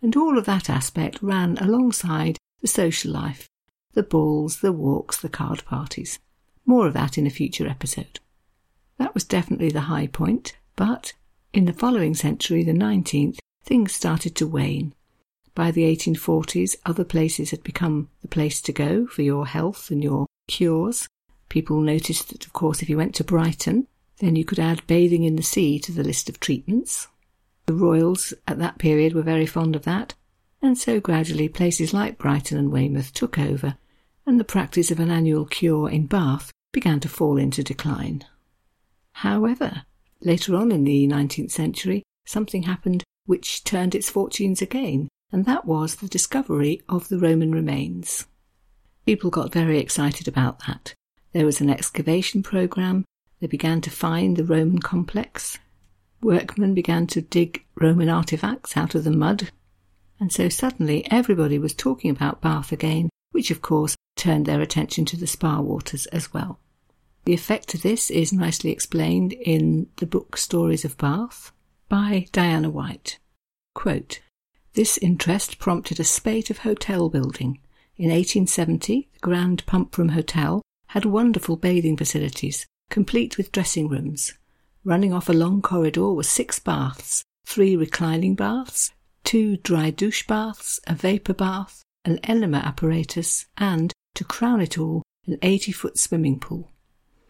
And 0.00 0.16
all 0.16 0.36
of 0.36 0.46
that 0.46 0.68
aspect 0.68 1.22
ran 1.22 1.58
alongside 1.58 2.38
the 2.60 2.68
social 2.68 3.12
life, 3.12 3.48
the 3.94 4.02
balls, 4.02 4.60
the 4.60 4.72
walks, 4.72 5.18
the 5.18 5.28
card 5.28 5.64
parties. 5.64 6.18
More 6.66 6.86
of 6.86 6.94
that 6.94 7.18
in 7.18 7.26
a 7.26 7.30
future 7.30 7.66
episode. 7.66 8.20
That 8.98 9.14
was 9.14 9.24
definitely 9.24 9.70
the 9.70 9.82
high 9.82 10.06
point, 10.06 10.56
but 10.76 11.12
in 11.52 11.64
the 11.64 11.72
following 11.72 12.14
century, 12.14 12.62
the 12.62 12.72
19th, 12.72 13.38
things 13.64 13.92
started 13.92 14.34
to 14.36 14.46
wane. 14.46 14.94
By 15.54 15.70
the 15.70 15.82
1840s, 15.82 16.76
other 16.86 17.04
places 17.04 17.50
had 17.50 17.62
become 17.62 18.08
the 18.22 18.28
place 18.28 18.62
to 18.62 18.72
go 18.72 19.06
for 19.06 19.22
your 19.22 19.46
health 19.46 19.90
and 19.90 20.02
your 20.02 20.26
cures. 20.48 21.08
People 21.48 21.80
noticed 21.80 22.30
that, 22.30 22.46
of 22.46 22.52
course, 22.52 22.80
if 22.80 22.88
you 22.88 22.96
went 22.96 23.14
to 23.16 23.24
Brighton, 23.24 23.86
then 24.22 24.36
you 24.36 24.44
could 24.44 24.60
add 24.60 24.86
bathing 24.86 25.24
in 25.24 25.34
the 25.34 25.42
sea 25.42 25.80
to 25.80 25.90
the 25.90 26.04
list 26.04 26.28
of 26.28 26.38
treatments. 26.38 27.08
The 27.66 27.74
royals 27.74 28.32
at 28.46 28.58
that 28.60 28.78
period 28.78 29.14
were 29.14 29.22
very 29.22 29.46
fond 29.46 29.74
of 29.74 29.82
that, 29.82 30.14
and 30.62 30.78
so 30.78 31.00
gradually 31.00 31.48
places 31.48 31.92
like 31.92 32.18
Brighton 32.18 32.56
and 32.56 32.70
Weymouth 32.70 33.12
took 33.12 33.36
over, 33.36 33.76
and 34.24 34.38
the 34.38 34.44
practice 34.44 34.92
of 34.92 35.00
an 35.00 35.10
annual 35.10 35.44
cure 35.44 35.90
in 35.90 36.06
Bath 36.06 36.52
began 36.72 37.00
to 37.00 37.08
fall 37.08 37.36
into 37.36 37.64
decline. 37.64 38.24
However, 39.14 39.82
later 40.20 40.54
on 40.54 40.70
in 40.70 40.84
the 40.84 41.08
19th 41.08 41.50
century, 41.50 42.04
something 42.24 42.62
happened 42.62 43.02
which 43.26 43.64
turned 43.64 43.94
its 43.94 44.08
fortunes 44.08 44.62
again, 44.62 45.08
and 45.32 45.46
that 45.46 45.64
was 45.64 45.96
the 45.96 46.08
discovery 46.08 46.80
of 46.88 47.08
the 47.08 47.18
Roman 47.18 47.52
remains. 47.52 48.26
People 49.04 49.30
got 49.30 49.52
very 49.52 49.80
excited 49.80 50.28
about 50.28 50.60
that. 50.66 50.94
There 51.32 51.46
was 51.46 51.60
an 51.60 51.70
excavation 51.70 52.42
program, 52.44 53.04
they 53.42 53.48
began 53.48 53.80
to 53.80 53.90
find 53.90 54.36
the 54.36 54.44
Roman 54.44 54.78
complex. 54.78 55.58
Workmen 56.22 56.74
began 56.74 57.08
to 57.08 57.20
dig 57.20 57.64
Roman 57.74 58.08
artifacts 58.08 58.76
out 58.76 58.94
of 58.94 59.02
the 59.02 59.10
mud. 59.10 59.50
And 60.20 60.30
so 60.32 60.48
suddenly 60.48 61.04
everybody 61.10 61.58
was 61.58 61.74
talking 61.74 62.12
about 62.12 62.40
Bath 62.40 62.70
again, 62.70 63.08
which 63.32 63.50
of 63.50 63.60
course 63.60 63.96
turned 64.16 64.46
their 64.46 64.60
attention 64.60 65.04
to 65.06 65.16
the 65.16 65.26
spa 65.26 65.60
waters 65.60 66.06
as 66.06 66.32
well. 66.32 66.60
The 67.24 67.34
effect 67.34 67.74
of 67.74 67.82
this 67.82 68.12
is 68.12 68.32
nicely 68.32 68.70
explained 68.70 69.32
in 69.32 69.88
the 69.96 70.06
book 70.06 70.36
Stories 70.36 70.84
of 70.84 70.96
Bath 70.96 71.50
by 71.88 72.26
Diana 72.30 72.70
White. 72.70 73.18
Quote, 73.74 74.20
this 74.74 74.98
interest 74.98 75.58
prompted 75.58 75.98
a 75.98 76.04
spate 76.04 76.48
of 76.48 76.58
hotel 76.58 77.08
building. 77.08 77.58
In 77.96 78.08
1870, 78.08 79.08
the 79.12 79.18
Grand 79.18 79.66
Pump 79.66 79.98
Room 79.98 80.10
Hotel 80.10 80.62
had 80.90 81.04
wonderful 81.04 81.56
bathing 81.56 81.96
facilities, 81.96 82.66
complete 82.92 83.38
with 83.38 83.50
dressing 83.50 83.88
rooms. 83.88 84.34
Running 84.84 85.14
off 85.14 85.30
a 85.30 85.32
long 85.32 85.62
corridor 85.62 86.12
were 86.12 86.22
six 86.22 86.58
baths, 86.58 87.24
three 87.46 87.74
reclining 87.74 88.34
baths, 88.34 88.92
two 89.24 89.56
dry 89.56 89.88
douche 89.90 90.26
baths, 90.26 90.78
a 90.86 90.94
vapour 90.94 91.34
bath, 91.34 91.82
an 92.04 92.18
enema 92.18 92.58
apparatus, 92.58 93.46
and, 93.56 93.94
to 94.14 94.24
crown 94.24 94.60
it 94.60 94.76
all, 94.76 95.02
an 95.26 95.38
80 95.40 95.72
foot 95.72 95.98
swimming 95.98 96.38
pool. 96.38 96.70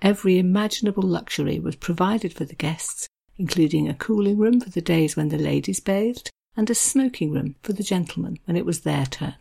Every 0.03 0.37
imaginable 0.39 1.05
luxury 1.05 1.61
was 1.61 1.77
provided 1.77 2.33
for 2.33 2.45
the 2.45 2.57
guests, 2.57 3.07
including 3.37 3.89
a 3.89 3.95
cooling 3.95 4.39
room 4.39 4.61
for 4.61 4.71
the 4.71 4.81
days 4.81 5.15
when 5.15 5.29
the 5.29 5.39
ladies 5.39 5.79
bathed, 5.79 6.29
and 6.57 6.69
a 6.71 6.75
smoking 6.75 7.31
room 7.31 7.55
for 7.63 7.73
the 7.73 7.85
gentlemen 7.85 8.39
when 8.47 8.57
it 8.57 8.67
was 8.67 8.81
their 8.81 9.07
turn. 9.07 9.37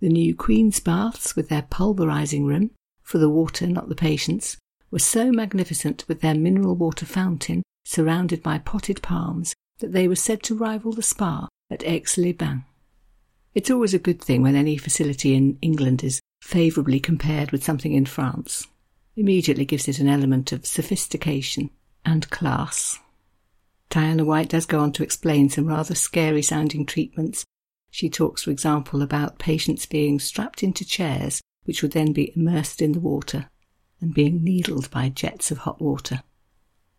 The 0.00 0.10
new 0.10 0.34
Queen's 0.34 0.80
baths, 0.80 1.34
with 1.34 1.48
their 1.48 1.62
pulverizing 1.62 2.44
room, 2.44 2.72
for 3.02 3.16
the 3.16 3.30
water, 3.30 3.66
not 3.66 3.88
the 3.88 3.94
patients, 3.94 4.58
were 4.94 5.00
so 5.00 5.32
magnificent 5.32 6.04
with 6.06 6.20
their 6.20 6.36
mineral 6.36 6.76
water 6.76 7.04
fountain 7.04 7.64
surrounded 7.84 8.40
by 8.44 8.58
potted 8.58 9.02
palms 9.02 9.52
that 9.80 9.90
they 9.90 10.06
were 10.06 10.14
said 10.14 10.40
to 10.40 10.54
rival 10.54 10.92
the 10.92 11.02
spa 11.02 11.48
at 11.68 11.82
Aix-les-Bains. 11.84 12.62
It's 13.56 13.72
always 13.72 13.92
a 13.92 13.98
good 13.98 14.22
thing 14.22 14.40
when 14.40 14.54
any 14.54 14.76
facility 14.76 15.34
in 15.34 15.58
England 15.60 16.04
is 16.04 16.20
favourably 16.42 17.00
compared 17.00 17.50
with 17.50 17.64
something 17.64 17.92
in 17.92 18.06
France. 18.06 18.68
Immediately 19.16 19.64
gives 19.64 19.88
it 19.88 19.98
an 19.98 20.08
element 20.08 20.52
of 20.52 20.64
sophistication 20.64 21.70
and 22.04 22.30
class. 22.30 23.00
Diana 23.90 24.24
White 24.24 24.50
does 24.50 24.64
go 24.64 24.78
on 24.78 24.92
to 24.92 25.02
explain 25.02 25.50
some 25.50 25.66
rather 25.66 25.96
scary 25.96 26.42
sounding 26.42 26.86
treatments. 26.86 27.44
She 27.90 28.08
talks, 28.08 28.44
for 28.44 28.52
example, 28.52 29.02
about 29.02 29.40
patients 29.40 29.86
being 29.86 30.20
strapped 30.20 30.62
into 30.62 30.84
chairs 30.84 31.40
which 31.64 31.82
would 31.82 31.92
then 31.92 32.12
be 32.12 32.32
immersed 32.36 32.80
in 32.80 32.92
the 32.92 33.00
water 33.00 33.48
and 34.04 34.12
being 34.12 34.44
needled 34.44 34.90
by 34.90 35.08
jets 35.08 35.50
of 35.50 35.56
hot 35.56 35.80
water. 35.80 36.22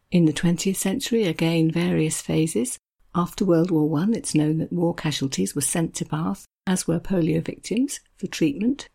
In 0.09 0.25
the 0.25 0.33
20th 0.33 0.77
century, 0.77 1.25
again 1.25 1.69
various 1.69 2.19
phases. 2.19 2.79
After 3.13 3.45
World 3.45 3.69
War 3.69 4.00
I, 4.00 4.07
it's 4.13 4.33
known 4.33 4.57
that 4.57 4.74
war 4.74 4.95
casualties 4.95 5.53
were 5.53 5.62
sent 5.62 5.93
to 5.95 6.05
Bath, 6.05 6.47
as 6.65 6.88
were 6.88 7.00
polio 7.00 7.45
victims, 7.45 8.00
for 8.17 8.25
treatment. 8.25 8.89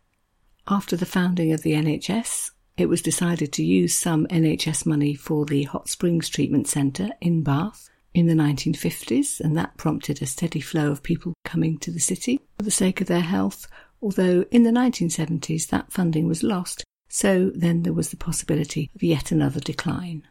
After 0.67 0.97
the 0.97 1.05
founding 1.05 1.53
of 1.53 1.61
the 1.61 1.71
NHS, 1.71 2.51
it 2.75 2.89
was 2.89 3.01
decided 3.01 3.53
to 3.53 3.63
use 3.63 3.93
some 3.93 4.27
NHS 4.27 4.85
money 4.85 5.15
for 5.15 5.45
the 5.45 5.63
Hot 5.63 5.87
Springs 5.87 6.27
Treatment 6.27 6.67
Centre 6.67 7.11
in 7.21 7.43
Bath 7.43 7.89
in 8.13 8.27
the 8.27 8.33
1950s, 8.33 9.39
and 9.39 9.55
that 9.55 9.77
prompted 9.77 10.21
a 10.21 10.25
steady 10.25 10.59
flow 10.59 10.91
of 10.91 11.01
people 11.01 11.33
coming 11.45 11.77
to 11.77 11.91
the 11.91 11.99
city 11.99 12.41
for 12.57 12.65
the 12.65 12.71
sake 12.71 12.99
of 12.99 13.07
their 13.07 13.21
health, 13.21 13.67
although 14.01 14.43
in 14.51 14.63
the 14.63 14.71
1970s 14.71 15.69
that 15.69 15.93
funding 15.93 16.27
was 16.27 16.43
lost 16.43 16.83
so 17.11 17.51
then 17.53 17.83
there 17.83 17.91
was 17.91 18.09
the 18.09 18.17
possibility 18.17 18.89
of 18.95 19.03
yet 19.03 19.31
another 19.31 19.59
decline. 19.59 20.25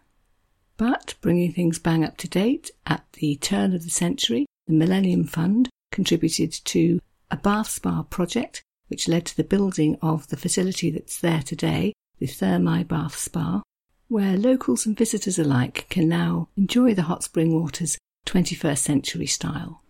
But 0.78 1.14
bringing 1.20 1.52
things 1.52 1.78
bang 1.78 2.02
up 2.02 2.16
to 2.16 2.28
date, 2.28 2.70
at 2.87 3.04
the 3.12 3.37
turn 3.37 3.75
of 3.75 3.84
the 3.84 3.90
century, 3.90 4.46
the 4.66 4.72
Millennium 4.72 5.25
Fund 5.25 5.68
contributed 5.92 6.52
to 6.52 6.99
a 7.30 7.37
bath 7.37 7.68
spa 7.68 8.02
project 8.04 8.62
which 8.88 9.08
led 9.08 9.26
to 9.26 9.37
the 9.37 9.44
building 9.44 9.99
of 10.00 10.26
the 10.28 10.38
facility 10.38 10.90
that's 10.90 11.20
there 11.20 11.42
today, 11.42 11.92
the 12.18 12.26
Thermae 12.26 12.88
Bath 12.88 13.16
Spa, 13.16 13.62
where 14.08 14.37
locals 14.37 14.87
and 14.87 14.96
visitors 14.96 15.38
alike 15.38 15.87
can 15.90 16.08
now 16.08 16.49
enjoy 16.56 16.94
the 16.94 17.02
hot 17.02 17.22
spring 17.22 17.54
waters 17.54 17.99
21st 18.26 18.78
century 18.78 19.26
style. 19.26 19.82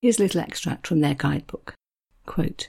Here's 0.00 0.18
a 0.18 0.22
little 0.22 0.40
extract 0.40 0.86
from 0.86 1.00
their 1.00 1.14
guidebook. 1.14 1.74
Quote, 2.24 2.68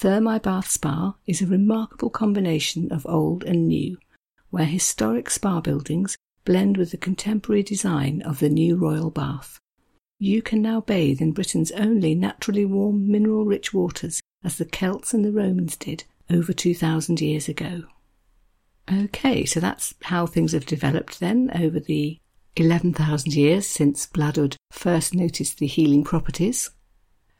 Thermae 0.00 0.40
Bath 0.40 0.70
Spa 0.70 1.16
is 1.26 1.42
a 1.42 1.46
remarkable 1.46 2.08
combination 2.08 2.92
of 2.92 3.04
old 3.04 3.42
and 3.42 3.66
new, 3.66 3.98
where 4.50 4.64
historic 4.64 5.28
spa 5.28 5.60
buildings 5.60 6.16
blend 6.44 6.76
with 6.76 6.92
the 6.92 6.96
contemporary 6.96 7.64
design 7.64 8.22
of 8.22 8.38
the 8.38 8.48
new 8.48 8.76
Royal 8.76 9.10
Bath. 9.10 9.58
You 10.20 10.40
can 10.40 10.62
now 10.62 10.82
bathe 10.82 11.20
in 11.20 11.32
Britain's 11.32 11.72
only 11.72 12.14
naturally 12.14 12.64
warm 12.64 13.10
mineral 13.10 13.44
rich 13.44 13.74
waters 13.74 14.20
as 14.44 14.56
the 14.56 14.66
Celts 14.66 15.12
and 15.12 15.24
the 15.24 15.32
Romans 15.32 15.76
did 15.76 16.04
over 16.30 16.52
2,000 16.52 17.20
years 17.20 17.48
ago. 17.48 17.82
Okay, 18.92 19.44
so 19.44 19.58
that's 19.58 19.94
how 20.02 20.26
things 20.26 20.52
have 20.52 20.64
developed 20.64 21.18
then 21.18 21.50
over 21.56 21.80
the 21.80 22.20
11,000 22.54 23.34
years 23.34 23.66
since 23.66 24.06
Bladud 24.06 24.54
first 24.70 25.12
noticed 25.12 25.58
the 25.58 25.66
healing 25.66 26.04
properties 26.04 26.70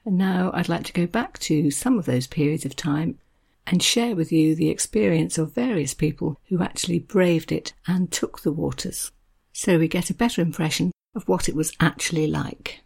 and 0.09 0.17
now 0.17 0.51
I'd 0.55 0.71
like 0.71 0.85
to 0.85 0.93
go 0.95 1.07
back 1.07 1.39
to 1.41 1.71
some 1.71 1.99
of 1.99 2.07
those 2.07 2.27
periods 2.27 2.65
of 2.65 2.75
time 2.75 3.19
and 3.67 3.83
share 3.83 4.17
with 4.17 4.33
you 4.33 4.55
the 4.55 4.71
experience 4.71 5.37
of 5.37 5.55
various 5.55 5.93
people 5.93 6.41
who 6.49 6.63
actually 6.63 6.99
braved 6.99 7.53
it 7.53 7.75
and 7.87 8.11
took 8.11 8.41
the 8.41 8.51
waters, 8.51 9.13
so 9.53 9.79
we 9.79 9.87
get 9.87 10.09
a 10.09 10.15
better 10.15 10.41
impression 10.41 10.93
of 11.15 11.29
what 11.29 11.47
it 11.47 11.55
was 11.55 11.75
actually 11.79 12.27
like. 12.27 12.81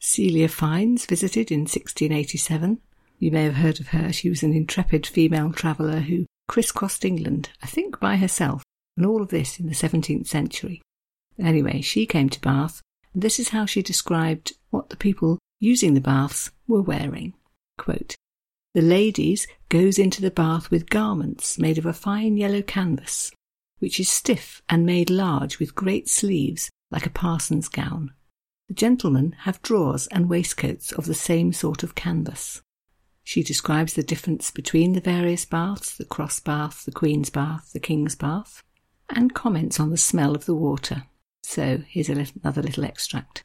Celia 0.00 0.48
Fiennes 0.48 1.06
visited 1.06 1.52
in 1.52 1.60
1687. 1.60 2.80
You 3.20 3.30
may 3.30 3.44
have 3.44 3.54
heard 3.54 3.78
of 3.78 3.88
her. 3.88 4.12
She 4.12 4.28
was 4.28 4.42
an 4.42 4.52
intrepid 4.52 5.06
female 5.06 5.52
traveller 5.52 6.00
who 6.00 6.26
crisscrossed 6.48 7.04
England, 7.04 7.50
I 7.62 7.66
think 7.66 8.00
by 8.00 8.16
herself, 8.16 8.64
and 8.96 9.06
all 9.06 9.22
of 9.22 9.28
this 9.28 9.60
in 9.60 9.68
the 9.68 9.74
17th 9.74 10.26
century. 10.26 10.82
Anyway, 11.38 11.80
she 11.80 12.06
came 12.06 12.28
to 12.30 12.40
Bath, 12.40 12.82
and 13.12 13.22
this 13.22 13.38
is 13.38 13.50
how 13.50 13.66
she 13.66 13.82
described 13.82 14.54
what 14.70 14.88
the 14.88 14.96
people 14.96 15.38
using 15.60 15.94
the 15.94 16.00
baths 16.00 16.50
were 16.66 16.82
wearing. 16.82 17.34
Quote, 17.78 18.16
the 18.74 18.82
ladies 18.82 19.46
goes 19.68 19.98
into 19.98 20.20
the 20.20 20.30
bath 20.30 20.70
with 20.70 20.90
garments 20.90 21.58
made 21.58 21.78
of 21.78 21.86
a 21.86 21.92
fine 21.92 22.36
yellow 22.36 22.62
canvas, 22.62 23.30
which 23.78 24.00
is 24.00 24.08
stiff 24.08 24.62
and 24.68 24.84
made 24.84 25.10
large 25.10 25.58
with 25.58 25.74
great 25.74 26.08
sleeves 26.08 26.70
like 26.90 27.06
a 27.06 27.10
parson's 27.10 27.68
gown. 27.68 28.12
The 28.68 28.74
gentlemen 28.74 29.36
have 29.40 29.62
drawers 29.62 30.06
and 30.08 30.28
waistcoats 30.28 30.90
of 30.90 31.06
the 31.06 31.14
same 31.14 31.52
sort 31.52 31.82
of 31.82 31.94
canvas. 31.94 32.62
She 33.22 33.42
describes 33.42 33.94
the 33.94 34.02
difference 34.02 34.50
between 34.50 34.92
the 34.92 35.00
various 35.00 35.44
baths, 35.44 35.96
the 35.96 36.04
cross 36.04 36.40
bath, 36.40 36.84
the 36.84 36.92
queen's 36.92 37.30
bath, 37.30 37.70
the 37.72 37.80
king's 37.80 38.14
bath. 38.16 38.62
and 39.10 39.34
comments 39.34 39.78
on 39.78 39.90
the 39.90 39.96
smell 39.96 40.34
of 40.34 40.46
the 40.46 40.54
water. 40.54 41.04
So 41.42 41.82
here's 41.86 42.08
little, 42.08 42.40
another 42.42 42.62
little 42.62 42.84
extract. 42.84 43.44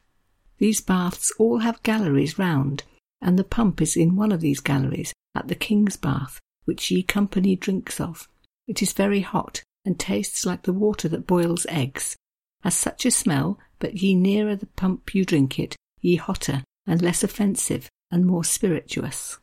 These 0.60 0.82
baths 0.82 1.32
all 1.38 1.58
have 1.60 1.82
galleries 1.82 2.38
round, 2.38 2.84
and 3.20 3.38
the 3.38 3.44
pump 3.44 3.80
is 3.80 3.96
in 3.96 4.14
one 4.14 4.30
of 4.30 4.42
these 4.42 4.60
galleries 4.60 5.14
at 5.34 5.48
the 5.48 5.54
King's 5.54 5.96
Bath, 5.96 6.38
which 6.66 6.90
ye 6.90 7.02
company 7.02 7.56
drinks 7.56 7.98
of. 7.98 8.28
It 8.68 8.82
is 8.82 8.92
very 8.92 9.20
hot, 9.20 9.62
and 9.86 9.98
tastes 9.98 10.44
like 10.44 10.62
the 10.62 10.74
water 10.74 11.08
that 11.08 11.26
boils 11.26 11.64
eggs. 11.70 12.14
Has 12.62 12.74
such 12.74 13.06
a 13.06 13.10
smell, 13.10 13.58
but 13.78 14.02
ye 14.02 14.14
nearer 14.14 14.54
the 14.54 14.66
pump 14.66 15.14
you 15.14 15.24
drink 15.24 15.58
it, 15.58 15.76
ye 16.02 16.16
hotter, 16.16 16.62
and 16.86 17.00
less 17.00 17.24
offensive, 17.24 17.88
and 18.10 18.26
more 18.26 18.44
spirituous. 18.44 19.38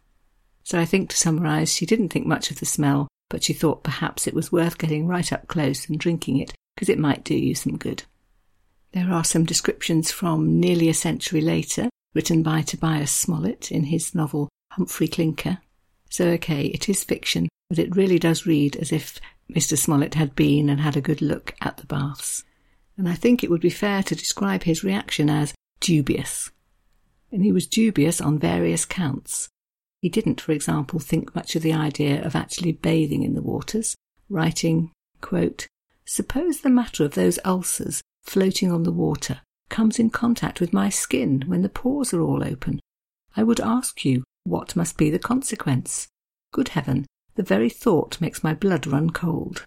So 0.64 0.80
I 0.80 0.86
think 0.86 1.10
to 1.10 1.18
summarise, 1.18 1.74
she 1.74 1.88
didn't 1.88 2.10
think 2.10 2.28
much 2.28 2.52
of 2.52 2.60
the 2.60 2.66
smell, 2.68 3.08
but 3.30 3.44
she 3.44 3.54
thought 3.54 3.84
perhaps 3.84 4.28
it 4.28 4.36
was 4.36 4.52
worth 4.52 4.78
getting 4.78 5.08
right 5.08 5.34
up 5.34 5.48
close 5.48 5.90
and 5.90 6.00
drinking 6.00 6.38
it, 6.38 6.54
because 6.76 6.90
it 6.90 7.00
might 7.00 7.24
do 7.24 7.36
you 7.36 7.56
some 7.56 7.78
good. 7.78 8.04
There 8.94 9.12
are 9.12 9.24
some 9.24 9.46
descriptions 9.46 10.12
from 10.12 10.60
nearly 10.60 10.90
a 10.90 10.94
century 10.94 11.42
later, 11.42 11.90
written 12.14 12.42
by 12.42 12.62
Tobias 12.62 13.12
Smollett 13.12 13.72
in 13.72 13.86
his 13.86 14.16
novel 14.16 14.50
Humphrey 14.72 15.08
Clinker. 15.08 15.60
So, 16.10 16.28
okay, 16.30 16.68
it 16.68 16.88
is 16.88 17.04
fiction, 17.04 17.50
but 17.70 17.80
it 17.80 17.96
really 17.96 18.18
does 18.18 18.46
read 18.46 18.76
as 18.78 18.92
if 18.92 19.20
Mr. 19.52 19.78
Smollett 19.78 20.14
had 20.14 20.36
been 20.36 20.70
and 20.70 20.80
had 20.80 20.96
a 20.96 21.02
good 21.02 21.22
look 21.22 21.54
at 21.62 21.78
the 21.78 21.86
baths. 21.86 22.44
And 22.98 23.08
I 23.08 23.14
think 23.14 23.44
it 23.44 23.50
would 23.50 23.62
be 23.62 23.70
fair 23.70 24.04
to 24.04 24.16
describe 24.16 24.64
his 24.64 24.84
reaction 24.84 25.30
as 25.30 25.54
dubious. 25.80 26.50
And 27.32 27.44
he 27.44 27.52
was 27.52 27.68
dubious 27.68 28.22
on 28.22 28.40
various 28.40 28.86
counts. 28.86 29.50
He 30.02 30.10
didn't, 30.10 30.42
for 30.42 30.54
example, 30.54 31.00
think 31.00 31.36
much 31.36 31.56
of 31.56 31.62
the 31.62 31.74
idea 31.74 32.24
of 32.24 32.36
actually 32.36 32.72
bathing 32.72 33.24
in 33.24 33.36
the 33.36 33.42
waters, 33.42 33.96
writing, 34.30 34.92
quote, 35.22 35.68
Suppose 36.06 36.62
the 36.62 36.70
matter 36.70 37.04
of 37.04 37.16
those 37.16 37.40
ulcers 37.44 38.02
floating 38.28 38.72
on 38.72 38.84
the 38.84 38.92
water 38.92 39.40
comes 39.70 40.00
in 40.00 40.10
contact 40.10 40.60
with 40.60 40.74
my 40.74 40.90
skin 40.90 41.44
when 41.48 41.62
the 41.62 41.70
pores 41.70 42.14
are 42.14 42.22
all 42.22 42.44
open. 42.44 42.80
I 43.36 43.44
would 43.44 43.60
ask 43.60 44.04
you, 44.06 44.24
what 44.44 44.76
must 44.76 44.98
be 44.98 45.10
the 45.10 45.20
consequence? 45.20 46.08
Good 46.52 46.70
heaven, 46.70 47.06
the 47.36 47.44
very 47.44 47.70
thought 47.70 48.22
makes 48.22 48.44
my 48.44 48.54
blood 48.54 48.88
run 48.88 49.10
cold. 49.10 49.66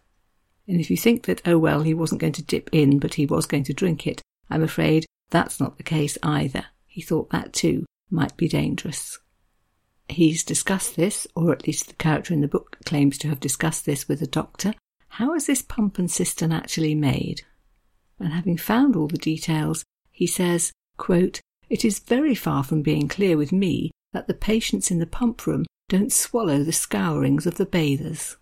And 0.67 0.81
if 0.81 0.91
you 0.91 0.97
think 0.97 1.25
that, 1.27 1.43
oh 1.47 1.59
well, 1.59 1.83
he 1.83 1.95
wasn't 1.95 2.21
going 2.21 2.33
to 2.35 2.43
dip 2.43 2.71
in, 2.73 2.99
but 2.99 3.15
he 3.15 3.27
was 3.27 3.47
going 3.47 3.65
to 3.65 3.75
drink 3.75 4.07
it, 4.07 4.23
I'm 4.49 4.63
afraid 4.63 5.07
that's 5.31 5.61
not 5.61 5.77
the 5.77 5.83
case 5.83 6.19
either. 6.23 6.67
He 6.87 7.03
thought 7.03 7.31
that 7.31 7.53
too 7.53 7.87
might 8.11 8.37
be 8.37 8.49
dangerous. 8.49 9.19
He's 10.09 10.43
discussed 10.43 10.97
this, 10.97 11.27
or 11.37 11.53
at 11.53 11.67
least 11.67 11.89
the 11.89 11.95
character 11.95 12.35
in 12.35 12.41
the 12.41 12.49
book 12.49 12.77
claims 12.85 13.17
to 13.19 13.29
have 13.29 13.41
discussed 13.41 13.87
this 13.87 14.09
with 14.09 14.21
a 14.23 14.27
doctor. 14.27 14.75
How 15.09 15.35
is 15.35 15.47
this 15.47 15.63
pump 15.63 15.99
and 15.99 16.11
cistern 16.11 16.53
actually 16.53 16.95
made? 16.95 17.43
And 18.21 18.33
having 18.33 18.59
found 18.59 18.95
all 18.95 19.09
the 19.09 19.19
details, 19.19 19.85
he 20.11 20.27
says, 20.27 20.73
quote, 20.99 21.41
It 21.69 21.85
is 21.85 21.99
very 21.99 22.35
far 22.35 22.63
from 22.63 22.83
being 22.83 23.09
clear 23.09 23.37
with 23.37 23.51
me 23.51 23.91
that 24.13 24.27
the 24.27 24.35
patients 24.35 24.91
in 24.91 24.99
the 24.99 25.07
pump 25.07 25.47
room 25.47 25.65
don't 25.89 26.13
swallow 26.13 26.63
the 26.63 26.73
scourings 26.73 27.47
of 27.47 27.57
the 27.57 27.67
bathers. 27.67 28.37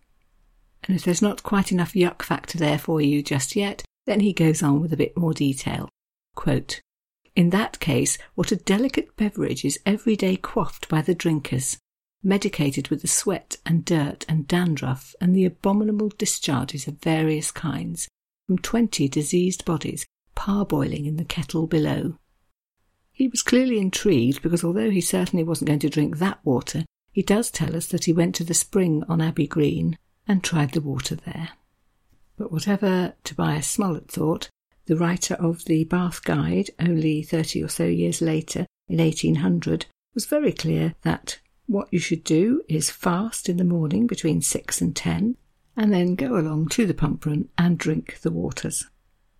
And 0.84 0.96
if 0.96 1.04
there's 1.04 1.22
not 1.22 1.42
quite 1.42 1.72
enough 1.72 1.92
yuck 1.94 2.22
factor 2.22 2.58
there 2.58 2.78
for 2.78 3.00
you 3.00 3.22
just 3.22 3.56
yet, 3.56 3.84
then 4.06 4.20
he 4.20 4.32
goes 4.32 4.62
on 4.62 4.80
with 4.80 4.92
a 4.92 4.96
bit 4.96 5.16
more 5.16 5.34
detail. 5.34 5.88
Quote, 6.34 6.80
in 7.38 7.50
that 7.50 7.78
case, 7.78 8.18
what 8.34 8.50
a 8.50 8.56
delicate 8.56 9.14
beverage 9.16 9.64
is 9.64 9.78
every 9.86 10.16
day 10.16 10.36
quaffed 10.36 10.88
by 10.88 11.02
the 11.02 11.14
drinkers, 11.14 11.78
medicated 12.20 12.88
with 12.88 13.02
the 13.02 13.06
sweat 13.06 13.56
and 13.64 13.84
dirt 13.84 14.24
and 14.28 14.48
dandruff 14.48 15.14
and 15.20 15.36
the 15.36 15.44
abominable 15.44 16.08
discharges 16.08 16.88
of 16.88 16.98
various 16.98 17.52
kinds, 17.52 18.08
from 18.48 18.58
twenty 18.58 19.08
diseased 19.08 19.66
bodies 19.66 20.06
parboiling 20.34 21.04
in 21.04 21.18
the 21.18 21.24
kettle 21.24 21.66
below. 21.66 22.16
He 23.12 23.28
was 23.28 23.42
clearly 23.42 23.78
intrigued 23.78 24.40
because 24.40 24.64
although 24.64 24.88
he 24.90 25.02
certainly 25.02 25.44
wasn't 25.44 25.68
going 25.68 25.80
to 25.80 25.90
drink 25.90 26.16
that 26.16 26.38
water, 26.44 26.86
he 27.12 27.22
does 27.22 27.50
tell 27.50 27.76
us 27.76 27.86
that 27.88 28.06
he 28.06 28.12
went 28.12 28.34
to 28.36 28.44
the 28.44 28.54
spring 28.54 29.04
on 29.06 29.20
Abbey 29.20 29.46
Green 29.46 29.98
and 30.26 30.42
tried 30.42 30.72
the 30.72 30.80
water 30.80 31.14
there. 31.14 31.50
But 32.38 32.50
whatever 32.50 33.14
Tobias 33.22 33.68
Smollett 33.68 34.10
thought, 34.10 34.48
the 34.86 34.96
writer 34.96 35.34
of 35.34 35.66
the 35.66 35.84
Bath 35.84 36.24
Guide, 36.24 36.70
only 36.80 37.22
thirty 37.22 37.62
or 37.62 37.68
so 37.68 37.84
years 37.84 38.22
later, 38.22 38.66
in 38.88 38.96
1800, 38.96 39.84
was 40.14 40.24
very 40.24 40.52
clear 40.52 40.94
that 41.02 41.38
what 41.66 41.92
you 41.92 41.98
should 41.98 42.24
do 42.24 42.62
is 42.66 42.88
fast 42.88 43.50
in 43.50 43.58
the 43.58 43.64
morning 43.64 44.06
between 44.06 44.40
six 44.40 44.80
and 44.80 44.96
ten, 44.96 45.36
and 45.78 45.92
then 45.92 46.16
go 46.16 46.36
along 46.36 46.68
to 46.68 46.84
the 46.86 46.92
pump 46.92 47.24
room 47.24 47.48
and 47.56 47.78
drink 47.78 48.18
the 48.22 48.32
waters. 48.32 48.90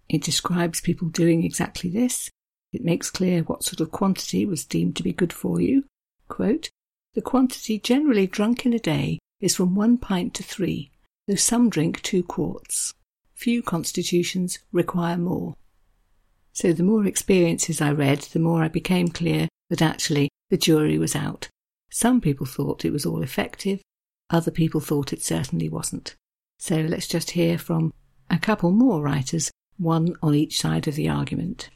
It 0.08 0.22
describes 0.22 0.80
people 0.80 1.08
doing 1.08 1.42
exactly 1.42 1.90
this. 1.90 2.30
It 2.72 2.84
makes 2.84 3.10
clear 3.10 3.42
what 3.42 3.64
sort 3.64 3.80
of 3.80 3.90
quantity 3.90 4.46
was 4.46 4.64
deemed 4.64 4.94
to 4.96 5.02
be 5.02 5.12
good 5.12 5.32
for 5.32 5.60
you. 5.60 5.84
Quote, 6.28 6.70
the 7.14 7.22
quantity 7.22 7.80
generally 7.80 8.28
drunk 8.28 8.64
in 8.64 8.72
a 8.72 8.78
day 8.78 9.18
is 9.40 9.56
from 9.56 9.74
one 9.74 9.98
pint 9.98 10.32
to 10.34 10.44
three, 10.44 10.92
though 11.26 11.34
some 11.34 11.68
drink 11.68 12.00
two 12.02 12.22
quarts. 12.22 12.94
Few 13.34 13.60
constitutions 13.60 14.60
require 14.70 15.16
more. 15.16 15.54
So 16.52 16.72
the 16.72 16.84
more 16.84 17.04
experiences 17.04 17.80
I 17.80 17.90
read, 17.90 18.20
the 18.20 18.38
more 18.38 18.62
I 18.62 18.68
became 18.68 19.08
clear 19.08 19.48
that 19.70 19.82
actually 19.82 20.28
the 20.50 20.56
jury 20.56 20.98
was 20.98 21.16
out. 21.16 21.48
Some 21.90 22.20
people 22.20 22.46
thought 22.46 22.84
it 22.84 22.92
was 22.92 23.04
all 23.04 23.22
effective, 23.22 23.82
other 24.30 24.50
people 24.52 24.80
thought 24.80 25.12
it 25.12 25.22
certainly 25.22 25.68
wasn't. 25.68 26.14
So 26.58 26.76
let's 26.76 27.06
just 27.06 27.30
hear 27.32 27.58
from 27.58 27.92
a 28.30 28.38
couple 28.38 28.72
more 28.72 29.00
writers, 29.00 29.50
one 29.76 30.14
on 30.22 30.34
each 30.34 30.60
side 30.60 30.88
of 30.88 30.94
the 30.94 31.08
argument. 31.08 31.70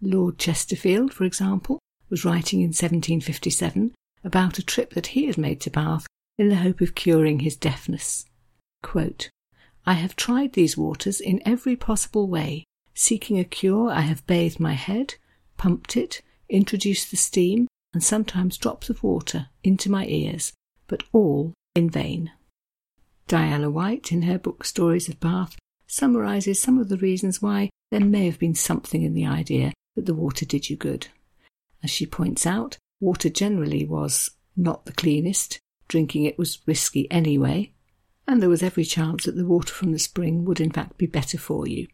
Lord 0.00 0.38
Chesterfield, 0.38 1.12
for 1.12 1.24
example, 1.24 1.78
was 2.10 2.24
writing 2.24 2.60
in 2.60 2.68
1757 2.68 3.94
about 4.22 4.58
a 4.58 4.62
trip 4.62 4.94
that 4.94 5.08
he 5.08 5.26
had 5.26 5.38
made 5.38 5.60
to 5.62 5.70
Bath 5.70 6.06
in 6.38 6.48
the 6.48 6.56
hope 6.56 6.80
of 6.80 6.94
curing 6.94 7.40
his 7.40 7.56
deafness. 7.56 8.24
Quote, 8.82 9.30
I 9.86 9.94
have 9.94 10.16
tried 10.16 10.54
these 10.54 10.76
waters 10.76 11.20
in 11.20 11.42
every 11.46 11.76
possible 11.76 12.26
way. 12.26 12.64
Seeking 12.94 13.38
a 13.38 13.44
cure, 13.44 13.90
I 13.90 14.02
have 14.02 14.26
bathed 14.26 14.58
my 14.58 14.72
head, 14.72 15.16
pumped 15.56 15.96
it, 15.96 16.22
introduced 16.48 17.10
the 17.10 17.16
steam, 17.16 17.68
and 17.92 18.02
sometimes 18.02 18.56
drops 18.56 18.88
of 18.88 19.02
water 19.02 19.48
into 19.62 19.90
my 19.90 20.06
ears, 20.06 20.52
but 20.88 21.02
all 21.12 21.52
in 21.74 21.90
vain. 21.90 22.32
Diana 23.26 23.70
White, 23.70 24.12
in 24.12 24.22
her 24.22 24.38
book 24.38 24.64
Stories 24.64 25.08
of 25.08 25.20
Bath, 25.20 25.56
summarizes 25.86 26.60
some 26.60 26.78
of 26.78 26.88
the 26.88 26.98
reasons 26.98 27.40
why 27.40 27.70
there 27.90 28.00
may 28.00 28.26
have 28.26 28.38
been 28.38 28.54
something 28.54 29.02
in 29.02 29.14
the 29.14 29.26
idea 29.26 29.72
that 29.96 30.06
the 30.06 30.14
water 30.14 30.44
did 30.44 30.68
you 30.68 30.76
good. 30.76 31.08
As 31.82 31.90
she 31.90 32.06
points 32.06 32.46
out, 32.46 32.78
Water 33.00 33.28
generally 33.28 33.84
was 33.84 34.30
not 34.56 34.86
the 34.86 34.92
cleanest, 34.92 35.58
drinking 35.88 36.24
it 36.24 36.38
was 36.38 36.66
risky 36.66 37.10
anyway, 37.10 37.72
and 38.26 38.40
there 38.40 38.48
was 38.48 38.62
every 38.62 38.84
chance 38.84 39.24
that 39.24 39.36
the 39.36 39.44
water 39.44 39.74
from 39.74 39.92
the 39.92 39.98
spring 39.98 40.44
would 40.44 40.60
in 40.60 40.70
fact 40.70 40.96
be 40.96 41.06
better 41.06 41.36
for 41.36 41.66
you. 41.68 41.86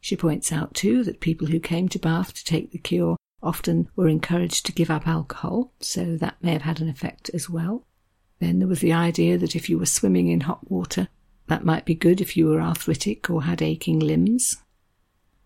She 0.00 0.16
points 0.16 0.52
out 0.52 0.74
too 0.74 1.02
that 1.04 1.20
people 1.20 1.46
who 1.46 1.60
came 1.60 1.88
to 1.88 1.98
Bath 1.98 2.34
to 2.34 2.44
take 2.44 2.72
the 2.72 2.78
cure 2.78 3.16
often 3.42 3.88
were 3.96 4.08
encouraged 4.08 4.66
to 4.66 4.72
give 4.72 4.90
up 4.90 5.08
alcohol, 5.08 5.72
so 5.80 6.16
that 6.16 6.42
may 6.42 6.52
have 6.52 6.62
had 6.62 6.80
an 6.80 6.88
effect 6.88 7.30
as 7.32 7.48
well. 7.48 7.86
Then 8.40 8.58
there 8.58 8.68
was 8.68 8.80
the 8.80 8.92
idea 8.92 9.38
that 9.38 9.54
if 9.54 9.68
you 9.68 9.78
were 9.78 9.86
swimming 9.86 10.28
in 10.28 10.40
hot 10.40 10.70
water, 10.70 11.08
that 11.46 11.64
might 11.64 11.84
be 11.84 11.94
good 11.94 12.20
if 12.20 12.36
you 12.36 12.46
were 12.46 12.60
arthritic 12.60 13.28
or 13.28 13.44
had 13.44 13.62
aching 13.62 13.98
limbs. 13.98 14.56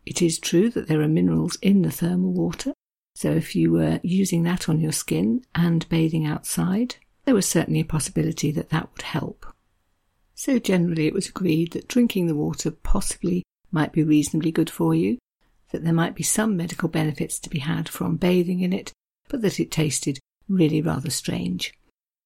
It 0.07 0.23
is 0.23 0.39
true 0.39 0.71
that 0.71 0.87
there 0.87 1.01
are 1.01 1.09
minerals 1.09 1.57
in 1.61 1.83
the 1.83 1.91
thermal 1.91 2.33
water, 2.33 2.73
so 3.15 3.33
if 3.33 3.57
you 3.57 3.73
were 3.73 4.01
using 4.03 4.43
that 4.45 4.69
on 4.69 4.81
your 4.81 4.93
skin 4.93 5.45
and 5.55 5.89
bathing 5.89 6.27
outside, 6.27 6.97
there 7.25 7.35
was 7.35 7.49
certainly 7.49 7.81
a 7.81 7.85
possibility 7.85 8.51
that 8.53 8.71
that 8.71 8.91
would 8.93 9.03
help. 9.03 9.47
So 10.35 10.59
generally 10.59 11.07
it 11.07 11.15
was 11.15 11.29
agreed 11.29 11.73
that 11.73 11.89
drinking 11.89 12.27
the 12.27 12.35
water 12.35 12.71
possibly 12.71 13.45
might 13.71 13.93
be 13.93 14.03
reasonably 14.03 14.53
good 14.53 14.69
for 14.71 14.95
you, 14.95 15.19
that 15.73 15.85
there 15.85 15.93
might 15.93 16.15
be 16.15 16.23
some 16.23 16.57
medical 16.57 16.89
benefits 16.89 17.39
to 17.41 17.51
be 17.51 17.61
had 17.61 17.89
from 17.89 18.17
bathing 18.17 18.61
in 18.61 18.73
it, 18.73 18.93
but 19.29 19.43
that 19.43 19.59
it 19.59 19.71
tasted 19.71 20.19
really 20.49 20.83
rather 20.83 21.11
strange. 21.11 21.73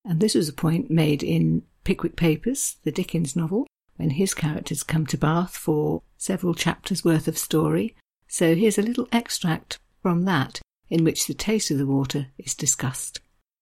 And 0.05 0.21
this 0.21 0.35
was 0.35 0.49
a 0.49 0.53
point 0.53 0.91
made 0.91 1.23
in 1.23 1.63
Pickwick 1.85 2.17
Papers, 2.17 2.77
the 2.85 2.93
Dickens 2.93 3.35
novel, 3.35 3.67
when 3.97 4.11
his 4.11 4.35
characters 4.35 4.83
come 4.83 5.07
to 5.07 5.19
Bath 5.19 5.57
for 5.57 6.03
several 6.17 6.55
chapters 6.55 7.05
worth 7.05 7.29
of 7.29 7.39
story. 7.39 7.97
So 8.27 8.55
here's 8.55 8.79
a 8.79 8.83
little 8.83 9.09
extract 9.13 9.79
from 10.03 10.25
that 10.25 10.61
in 10.89 11.05
which 11.05 11.27
the 11.27 11.35
taste 11.35 11.71
of 11.71 11.79
the 11.79 11.87
water 11.87 12.29
is 12.39 12.55
discussed. 12.55 13.21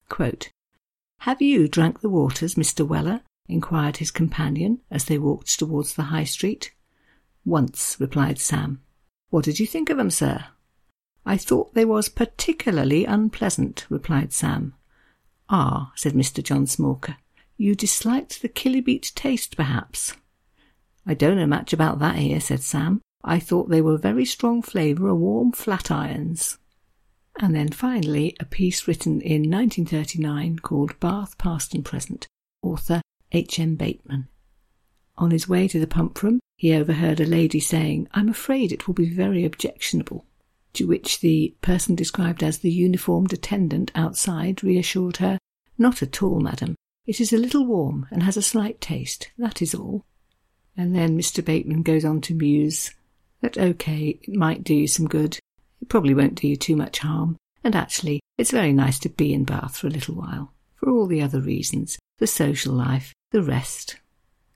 Quote, 0.08 0.50
Have 1.20 1.42
you 1.42 1.68
drank 1.68 2.00
the 2.00 2.08
waters, 2.08 2.54
Mr. 2.54 2.86
Weller? 2.86 3.22
inquired 3.48 3.98
his 3.98 4.10
companion 4.10 4.80
as 4.90 5.04
they 5.04 5.18
walked 5.18 5.58
towards 5.58 5.94
the 5.94 6.04
High 6.04 6.24
Street. 6.24 6.72
Once, 7.44 7.96
replied 8.00 8.38
Sam. 8.38 8.80
What 9.30 9.44
did 9.44 9.60
you 9.60 9.66
think 9.66 9.88
of 9.88 9.98
'em, 9.98 10.10
sir? 10.10 10.46
I 11.24 11.36
thought 11.36 11.74
they 11.74 11.84
was 11.84 12.08
particularly 12.08 13.04
unpleasant, 13.04 13.86
replied 13.88 14.32
Sam. 14.32 14.74
Ah, 15.48 15.92
said 15.94 16.12
Mr. 16.12 16.42
John 16.42 16.66
Smauker, 16.66 17.16
you 17.56 17.74
disliked 17.74 18.42
the 18.42 18.48
killibeate 18.48 19.14
taste, 19.14 19.56
perhaps? 19.56 20.14
I 21.06 21.14
don't 21.14 21.36
know 21.36 21.46
much 21.46 21.72
about 21.72 22.00
that 22.00 22.16
here, 22.16 22.40
said 22.40 22.62
Sam. 22.62 23.00
I 23.22 23.38
thought 23.38 23.68
they 23.68 23.80
were 23.80 23.96
very 23.96 24.24
strong 24.24 24.62
flavour 24.62 25.08
of 25.08 25.18
warm 25.18 25.52
flat 25.52 25.90
irons. 25.90 26.58
And 27.38 27.54
then 27.54 27.68
finally, 27.68 28.34
a 28.40 28.44
piece 28.44 28.88
written 28.88 29.20
in 29.20 29.50
1939 29.50 30.60
called 30.60 30.98
Bath 31.00 31.36
Past 31.38 31.74
and 31.74 31.84
Present, 31.84 32.26
author 32.62 33.02
H. 33.32 33.60
M. 33.60 33.76
Bateman. 33.76 34.28
On 35.18 35.30
his 35.30 35.48
way 35.48 35.68
to 35.68 35.80
the 35.80 35.86
pump 35.86 36.22
room, 36.22 36.40
he 36.56 36.72
overheard 36.74 37.20
a 37.20 37.26
lady 37.26 37.60
saying, 37.60 38.08
I'm 38.12 38.28
afraid 38.28 38.72
it 38.72 38.86
will 38.86 38.94
be 38.94 39.08
very 39.08 39.44
objectionable. 39.44 40.24
To 40.76 40.84
which 40.86 41.20
the 41.20 41.54
person 41.62 41.94
described 41.94 42.42
as 42.42 42.58
the 42.58 42.70
uniformed 42.70 43.32
attendant 43.32 43.90
outside 43.94 44.62
reassured 44.62 45.16
her, 45.16 45.38
Not 45.78 46.02
at 46.02 46.22
all, 46.22 46.38
madam. 46.38 46.76
It 47.06 47.18
is 47.18 47.32
a 47.32 47.38
little 47.38 47.64
warm 47.64 48.06
and 48.10 48.22
has 48.22 48.36
a 48.36 48.42
slight 48.42 48.78
taste, 48.78 49.30
that 49.38 49.62
is 49.62 49.74
all. 49.74 50.04
And 50.76 50.94
then 50.94 51.16
Mr. 51.16 51.42
Bateman 51.42 51.82
goes 51.82 52.04
on 52.04 52.20
to 52.22 52.34
muse 52.34 52.90
that, 53.40 53.56
OK, 53.56 54.18
it 54.20 54.34
might 54.34 54.64
do 54.64 54.74
you 54.74 54.86
some 54.86 55.08
good. 55.08 55.38
It 55.80 55.88
probably 55.88 56.12
won't 56.12 56.34
do 56.34 56.46
you 56.46 56.56
too 56.56 56.76
much 56.76 56.98
harm. 56.98 57.38
And 57.64 57.74
actually, 57.74 58.20
it's 58.36 58.50
very 58.50 58.74
nice 58.74 58.98
to 58.98 59.08
be 59.08 59.32
in 59.32 59.44
Bath 59.44 59.78
for 59.78 59.86
a 59.86 59.90
little 59.90 60.14
while, 60.14 60.52
for 60.74 60.90
all 60.90 61.06
the 61.06 61.22
other 61.22 61.40
reasons 61.40 61.98
the 62.18 62.26
social 62.26 62.74
life, 62.74 63.14
the 63.30 63.42
rest. 63.42 63.96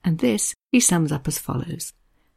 And 0.03 0.19
this 0.19 0.53
he 0.71 0.79
sums 0.79 1.11
up 1.11 1.27
as 1.27 1.39
follows 1.39 1.93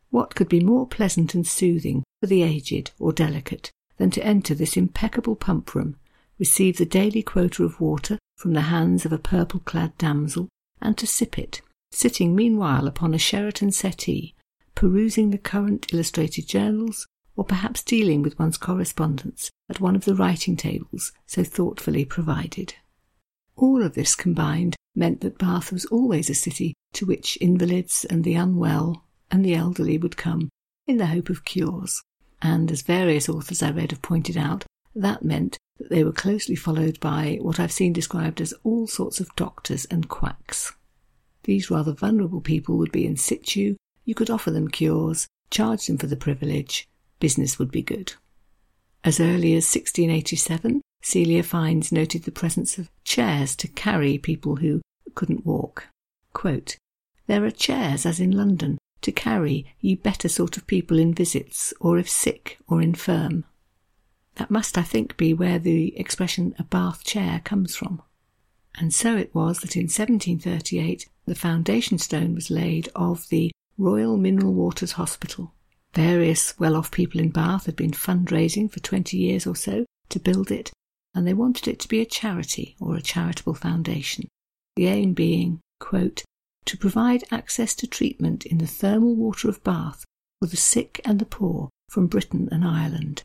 What 0.08 0.34
could 0.34 0.48
be 0.48 0.60
more 0.60 0.86
pleasant 0.86 1.34
and 1.34 1.46
soothing 1.46 2.02
for 2.24 2.28
the 2.28 2.42
aged 2.42 2.90
or 2.98 3.12
delicate 3.12 3.70
than 3.98 4.10
to 4.10 4.24
enter 4.24 4.54
this 4.54 4.78
impeccable 4.78 5.36
pump 5.36 5.74
room, 5.74 5.94
receive 6.38 6.78
the 6.78 6.86
daily 6.86 7.22
quota 7.22 7.62
of 7.62 7.78
water 7.78 8.18
from 8.38 8.54
the 8.54 8.62
hands 8.72 9.04
of 9.04 9.12
a 9.12 9.18
purple 9.18 9.60
clad 9.60 9.92
damsel, 9.98 10.48
and 10.80 10.96
to 10.96 11.06
sip 11.06 11.38
it, 11.38 11.60
sitting 11.92 12.34
meanwhile 12.34 12.86
upon 12.86 13.12
a 13.12 13.18
Sheraton 13.18 13.70
settee, 13.70 14.34
perusing 14.74 15.28
the 15.28 15.36
current 15.36 15.92
illustrated 15.92 16.48
journals, 16.48 17.06
or 17.36 17.44
perhaps 17.44 17.82
dealing 17.82 18.22
with 18.22 18.38
one's 18.38 18.56
correspondence 18.56 19.50
at 19.68 19.80
one 19.80 19.94
of 19.94 20.06
the 20.06 20.14
writing 20.14 20.56
tables 20.56 21.12
so 21.26 21.44
thoughtfully 21.44 22.06
provided. 22.06 22.72
All 23.54 23.82
of 23.82 23.92
this 23.92 24.14
combined 24.14 24.76
meant 24.96 25.20
that 25.20 25.36
Bath 25.36 25.70
was 25.70 25.84
always 25.84 26.30
a 26.30 26.34
city 26.34 26.72
to 26.94 27.04
which 27.04 27.36
invalids 27.42 28.06
and 28.06 28.24
the 28.24 28.34
unwell 28.34 29.04
and 29.30 29.44
the 29.44 29.54
elderly 29.54 29.98
would 29.98 30.16
come 30.16 30.48
in 30.86 30.96
the 30.98 31.06
hope 31.06 31.28
of 31.28 31.44
cures. 31.44 32.02
And 32.44 32.70
as 32.70 32.82
various 32.82 33.26
authors 33.26 33.62
I 33.62 33.70
read 33.70 33.90
have 33.90 34.02
pointed 34.02 34.36
out, 34.36 34.64
that 34.94 35.24
meant 35.24 35.56
that 35.78 35.88
they 35.88 36.04
were 36.04 36.12
closely 36.12 36.54
followed 36.54 37.00
by 37.00 37.38
what 37.40 37.58
I've 37.58 37.72
seen 37.72 37.94
described 37.94 38.38
as 38.38 38.52
all 38.62 38.86
sorts 38.86 39.18
of 39.18 39.34
doctors 39.34 39.86
and 39.86 40.10
quacks. 40.10 40.72
These 41.44 41.70
rather 41.70 41.94
vulnerable 41.94 42.42
people 42.42 42.76
would 42.76 42.92
be 42.92 43.06
in 43.06 43.16
situ, 43.16 43.76
you 44.04 44.14
could 44.14 44.28
offer 44.28 44.50
them 44.50 44.68
cures, 44.68 45.26
charge 45.50 45.86
them 45.86 45.96
for 45.96 46.06
the 46.06 46.16
privilege, 46.16 46.86
business 47.18 47.58
would 47.58 47.70
be 47.70 47.82
good. 47.82 48.12
As 49.02 49.20
early 49.20 49.54
as 49.54 49.64
1687, 49.64 50.82
Celia 51.02 51.42
Fiennes 51.42 51.92
noted 51.92 52.24
the 52.24 52.30
presence 52.30 52.76
of 52.76 52.90
chairs 53.04 53.56
to 53.56 53.68
carry 53.68 54.18
people 54.18 54.56
who 54.56 54.82
couldn't 55.14 55.46
walk. 55.46 55.88
Quote, 56.34 56.76
there 57.26 57.44
are 57.44 57.50
chairs, 57.50 58.04
as 58.04 58.20
in 58.20 58.30
London, 58.32 58.76
to 59.04 59.12
carry 59.12 59.66
ye 59.80 59.94
better 59.94 60.28
sort 60.28 60.56
of 60.56 60.66
people 60.66 60.98
in 60.98 61.14
visits, 61.14 61.72
or 61.80 61.98
if 61.98 62.08
sick 62.08 62.58
or 62.66 62.82
infirm. 62.82 63.44
That 64.36 64.50
must, 64.50 64.76
I 64.76 64.82
think, 64.82 65.16
be 65.16 65.32
where 65.32 65.58
the 65.58 65.96
expression 65.96 66.54
a 66.58 66.64
bath 66.64 67.04
chair 67.04 67.40
comes 67.44 67.76
from. 67.76 68.02
And 68.76 68.92
so 68.92 69.16
it 69.16 69.34
was 69.34 69.60
that 69.60 69.76
in 69.76 69.84
1738 69.84 71.08
the 71.26 71.34
foundation 71.34 71.98
stone 71.98 72.34
was 72.34 72.50
laid 72.50 72.88
of 72.96 73.28
the 73.28 73.52
Royal 73.78 74.16
Mineral 74.16 74.52
Waters 74.52 74.92
Hospital. 74.92 75.52
Various 75.94 76.58
well 76.58 76.74
off 76.74 76.90
people 76.90 77.20
in 77.20 77.30
Bath 77.30 77.66
had 77.66 77.76
been 77.76 77.92
fundraising 77.92 78.70
for 78.70 78.80
20 78.80 79.16
years 79.16 79.46
or 79.46 79.54
so 79.54 79.86
to 80.08 80.18
build 80.18 80.50
it, 80.50 80.72
and 81.14 81.26
they 81.26 81.34
wanted 81.34 81.68
it 81.68 81.78
to 81.80 81.88
be 81.88 82.00
a 82.00 82.06
charity 82.06 82.74
or 82.80 82.96
a 82.96 83.02
charitable 83.02 83.54
foundation. 83.54 84.26
The 84.76 84.88
aim 84.88 85.14
being, 85.14 85.60
quote, 85.78 86.24
to 86.66 86.76
provide 86.76 87.24
access 87.30 87.74
to 87.76 87.86
treatment 87.86 88.46
in 88.46 88.58
the 88.58 88.66
thermal 88.66 89.14
water 89.14 89.48
of 89.48 89.62
Bath 89.64 90.04
for 90.40 90.46
the 90.46 90.56
sick 90.56 91.00
and 91.04 91.18
the 91.18 91.26
poor 91.26 91.68
from 91.88 92.06
Britain 92.06 92.48
and 92.50 92.64
Ireland. 92.64 93.22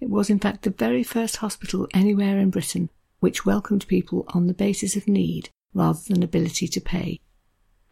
It 0.00 0.08
was, 0.08 0.30
in 0.30 0.38
fact, 0.38 0.62
the 0.62 0.70
very 0.70 1.02
first 1.02 1.36
hospital 1.36 1.86
anywhere 1.92 2.38
in 2.38 2.50
Britain 2.50 2.88
which 3.20 3.44
welcomed 3.44 3.86
people 3.86 4.24
on 4.28 4.46
the 4.46 4.54
basis 4.54 4.96
of 4.96 5.06
need 5.06 5.50
rather 5.74 6.00
than 6.08 6.22
ability 6.22 6.66
to 6.68 6.80
pay. 6.80 7.20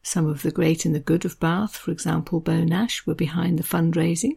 Some 0.03 0.27
of 0.27 0.43
the 0.43 0.51
great 0.51 0.85
and 0.85 0.95
the 0.95 1.01
good 1.01 1.25
of 1.25 1.39
Bath, 1.39 1.77
for 1.77 1.91
example, 1.91 2.41
Beau 2.41 2.65
Nash, 2.65 3.07
were 3.07 3.15
behind 3.15 3.59
the 3.59 3.63
fundraising. 3.63 4.33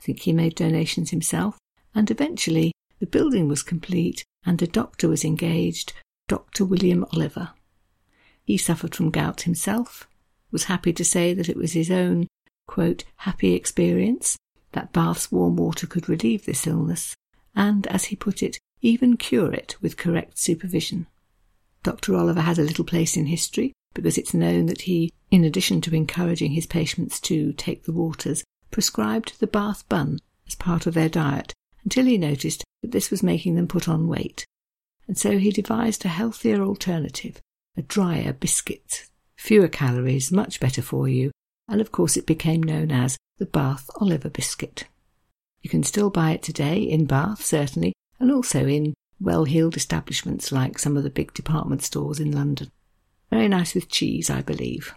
I 0.00 0.02
think 0.04 0.20
he 0.20 0.32
made 0.32 0.54
donations 0.54 1.10
himself. 1.10 1.58
And 1.94 2.10
eventually, 2.10 2.72
the 3.00 3.06
building 3.06 3.48
was 3.48 3.62
complete 3.62 4.24
and 4.44 4.60
a 4.62 4.66
doctor 4.66 5.08
was 5.08 5.24
engaged, 5.24 5.92
Dr. 6.28 6.64
William 6.64 7.04
Oliver. 7.12 7.50
He 8.46 8.56
suffered 8.56 8.94
from 8.94 9.10
gout 9.10 9.42
himself, 9.42 10.08
was 10.50 10.64
happy 10.64 10.92
to 10.92 11.04
say 11.04 11.34
that 11.34 11.48
it 11.48 11.56
was 11.56 11.72
his 11.72 11.90
own, 11.90 12.28
quote, 12.66 13.04
happy 13.16 13.52
experience 13.52 14.38
that 14.72 14.92
Bath's 14.92 15.32
warm 15.32 15.56
water 15.56 15.86
could 15.86 16.08
relieve 16.08 16.46
this 16.46 16.66
illness, 16.66 17.14
and, 17.56 17.86
as 17.88 18.04
he 18.06 18.16
put 18.16 18.42
it, 18.42 18.58
even 18.80 19.16
cure 19.16 19.52
it 19.52 19.76
with 19.82 19.96
correct 19.96 20.38
supervision. 20.38 21.06
Dr. 21.82 22.14
Oliver 22.14 22.42
has 22.42 22.58
a 22.58 22.62
little 22.62 22.84
place 22.84 23.16
in 23.16 23.26
history 23.26 23.72
because 23.94 24.16
it's 24.16 24.34
known 24.34 24.66
that 24.66 24.82
he, 24.82 25.12
in 25.30 25.44
addition 25.44 25.80
to 25.80 25.94
encouraging 25.94 26.52
his 26.52 26.66
patients 26.66 27.18
to 27.20 27.52
take 27.54 27.84
the 27.84 27.92
waters, 27.92 28.44
prescribed 28.70 29.40
the 29.40 29.46
Bath 29.46 29.88
bun 29.88 30.20
as 30.46 30.54
part 30.54 30.86
of 30.86 30.94
their 30.94 31.08
diet 31.08 31.52
until 31.82 32.04
he 32.04 32.18
noticed 32.18 32.62
that 32.82 32.92
this 32.92 33.10
was 33.10 33.22
making 33.22 33.56
them 33.56 33.66
put 33.66 33.88
on 33.88 34.06
weight. 34.06 34.46
And 35.08 35.18
so 35.18 35.38
he 35.38 35.50
devised 35.50 36.04
a 36.04 36.08
healthier 36.08 36.62
alternative, 36.62 37.40
a 37.76 37.82
drier 37.82 38.32
biscuit, 38.32 39.06
fewer 39.36 39.68
calories, 39.68 40.32
much 40.32 40.60
better 40.60 40.82
for 40.82 41.08
you, 41.08 41.30
and 41.68 41.80
of 41.80 41.92
course 41.92 42.16
it 42.16 42.26
became 42.26 42.62
known 42.62 42.90
as 42.90 43.18
the 43.38 43.46
Bath 43.46 43.90
Oliver 44.00 44.30
biscuit. 44.30 44.84
You 45.62 45.70
can 45.70 45.82
still 45.82 46.10
buy 46.10 46.30
it 46.30 46.42
today 46.42 46.78
in 46.78 47.06
Bath, 47.06 47.44
certainly, 47.44 47.92
and 48.18 48.30
also 48.30 48.66
in 48.66 48.94
well 49.20 49.44
heeled 49.44 49.76
establishments 49.76 50.52
like 50.52 50.78
some 50.78 50.96
of 50.96 51.02
the 51.02 51.10
big 51.10 51.34
department 51.34 51.82
stores 51.82 52.20
in 52.20 52.32
London. 52.32 52.70
Very 53.30 53.48
nice 53.48 53.74
with 53.74 53.88
cheese, 53.88 54.30
I 54.30 54.42
believe. 54.42 54.94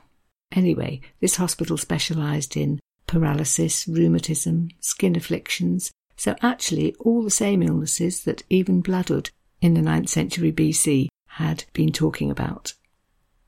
Anyway, 0.51 1.01
this 1.19 1.37
hospital 1.37 1.77
specialised 1.77 2.55
in 2.55 2.79
paralysis, 3.07 3.87
rheumatism, 3.87 4.69
skin 4.79 5.15
afflictions, 5.15 5.91
so 6.15 6.35
actually 6.41 6.93
all 6.99 7.23
the 7.23 7.31
same 7.31 7.63
illnesses 7.63 8.23
that 8.25 8.43
even 8.49 8.83
Bladud 8.83 9.31
in 9.61 9.73
the 9.73 9.81
ninth 9.81 10.09
century 10.09 10.51
BC 10.51 11.07
had 11.33 11.65
been 11.73 11.91
talking 11.91 12.29
about. 12.31 12.73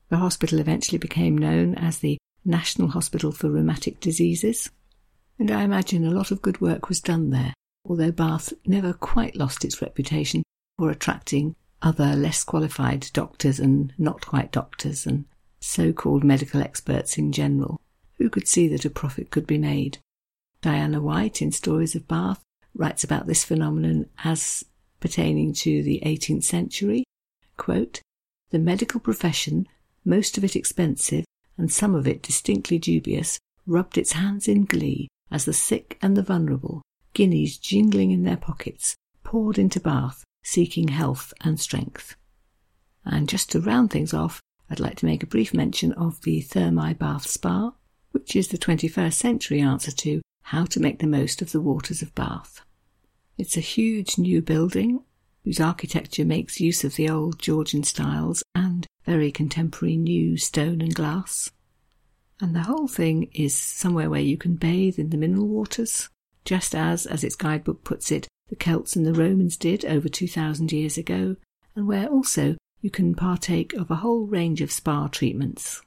The 0.08 0.16
hospital 0.18 0.58
eventually 0.58 0.98
became 0.98 1.36
known 1.36 1.74
as 1.74 1.98
the 1.98 2.18
National 2.44 2.88
Hospital 2.88 3.32
for 3.32 3.50
Rheumatic 3.50 4.00
Diseases, 4.00 4.70
and 5.38 5.50
I 5.50 5.62
imagine 5.62 6.06
a 6.06 6.10
lot 6.10 6.30
of 6.30 6.42
good 6.42 6.60
work 6.60 6.88
was 6.88 7.00
done 7.00 7.30
there, 7.30 7.54
although 7.84 8.12
Bath 8.12 8.52
never 8.66 8.92
quite 8.92 9.36
lost 9.36 9.64
its 9.64 9.80
reputation 9.80 10.42
for 10.78 10.90
attracting 10.90 11.56
other 11.80 12.14
less 12.14 12.44
qualified 12.44 13.10
doctors 13.12 13.58
and 13.58 13.92
not 13.98 14.24
quite 14.26 14.52
doctors 14.52 15.06
and 15.06 15.24
so 15.60 15.92
called 15.92 16.24
medical 16.24 16.60
experts 16.60 17.18
in 17.18 17.32
general, 17.32 17.80
who 18.18 18.28
could 18.28 18.46
see 18.46 18.68
that 18.68 18.84
a 18.84 18.90
profit 18.90 19.30
could 19.30 19.46
be 19.46 19.58
made. 19.58 19.98
Diana 20.60 21.00
White, 21.00 21.42
in 21.42 21.50
Stories 21.50 21.94
of 21.94 22.06
Bath, 22.06 22.42
writes 22.74 23.02
about 23.04 23.26
this 23.26 23.44
phenomenon 23.44 24.06
as 24.24 24.64
pertaining 25.00 25.52
to 25.52 25.82
the 25.82 26.00
18th 26.04 26.44
century. 26.44 27.04
Quote, 27.56 28.00
the 28.50 28.58
medical 28.58 29.00
profession, 29.00 29.66
most 30.04 30.36
of 30.36 30.44
it 30.44 30.56
expensive, 30.56 31.24
and 31.56 31.70
some 31.70 31.94
of 31.94 32.06
it 32.06 32.22
distinctly 32.22 32.78
dubious, 32.78 33.38
rubbed 33.66 33.96
its 33.96 34.12
hands 34.12 34.48
in 34.48 34.64
glee 34.64 35.08
as 35.30 35.44
the 35.44 35.52
sick 35.52 35.98
and 36.02 36.16
the 36.16 36.22
vulnerable, 36.22 36.82
guineas 37.14 37.56
jingling 37.58 38.10
in 38.10 38.22
their 38.22 38.36
pockets, 38.36 38.96
poured 39.24 39.58
into 39.58 39.80
Bath, 39.80 40.24
seeking 40.42 40.88
health 40.88 41.32
and 41.40 41.58
strength. 41.58 42.16
And 43.04 43.28
just 43.28 43.50
to 43.52 43.60
round 43.60 43.90
things 43.90 44.12
off, 44.12 44.40
I'd 44.68 44.80
like 44.80 44.96
to 44.96 45.06
make 45.06 45.22
a 45.22 45.26
brief 45.26 45.52
mention 45.54 45.92
of 45.92 46.20
the 46.22 46.42
Thermae 46.42 46.98
Bath 46.98 47.26
Spa, 47.26 47.72
which 48.12 48.36
is 48.36 48.48
the 48.48 48.58
21st 48.58 49.14
century 49.14 49.60
answer 49.60 49.90
to 49.90 50.22
how 50.42 50.64
to 50.66 50.80
make 50.80 50.98
the 50.98 51.06
most 51.06 51.42
of 51.42 51.52
the 51.52 51.60
waters 51.60 52.02
of 52.02 52.14
Bath. 52.14 52.60
It's 53.38 53.56
a 53.56 53.60
huge 53.60 54.18
new 54.18 54.42
building 54.42 55.02
whose 55.44 55.60
architecture 55.60 56.24
makes 56.24 56.60
use 56.60 56.84
of 56.84 56.96
the 56.96 57.08
old 57.08 57.38
Georgian 57.38 57.82
styles 57.82 58.42
and 58.54 58.86
very 59.04 59.32
contemporary 59.32 59.96
new 59.96 60.36
stone 60.36 60.80
and 60.80 60.94
glass. 60.94 61.50
And 62.40 62.54
the 62.54 62.62
whole 62.62 62.88
thing 62.88 63.30
is 63.34 63.56
somewhere 63.56 64.10
where 64.10 64.20
you 64.20 64.36
can 64.36 64.56
bathe 64.56 64.98
in 64.98 65.10
the 65.10 65.16
mineral 65.16 65.48
waters, 65.48 66.08
just 66.44 66.74
as, 66.74 67.06
as 67.06 67.22
its 67.24 67.36
guidebook 67.36 67.84
puts 67.84 68.10
it, 68.10 68.28
the 68.48 68.56
Celts 68.56 68.96
and 68.96 69.06
the 69.06 69.14
Romans 69.14 69.56
did 69.56 69.84
over 69.84 70.08
2,000 70.08 70.72
years 70.72 70.98
ago, 70.98 71.36
and 71.74 71.86
where 71.86 72.06
also 72.08 72.56
you 72.80 72.90
can 72.90 73.14
partake 73.14 73.72
of 73.74 73.90
a 73.90 73.96
whole 73.96 74.26
range 74.26 74.60
of 74.60 74.72
spa 74.72 75.06
treatments. 75.08 75.82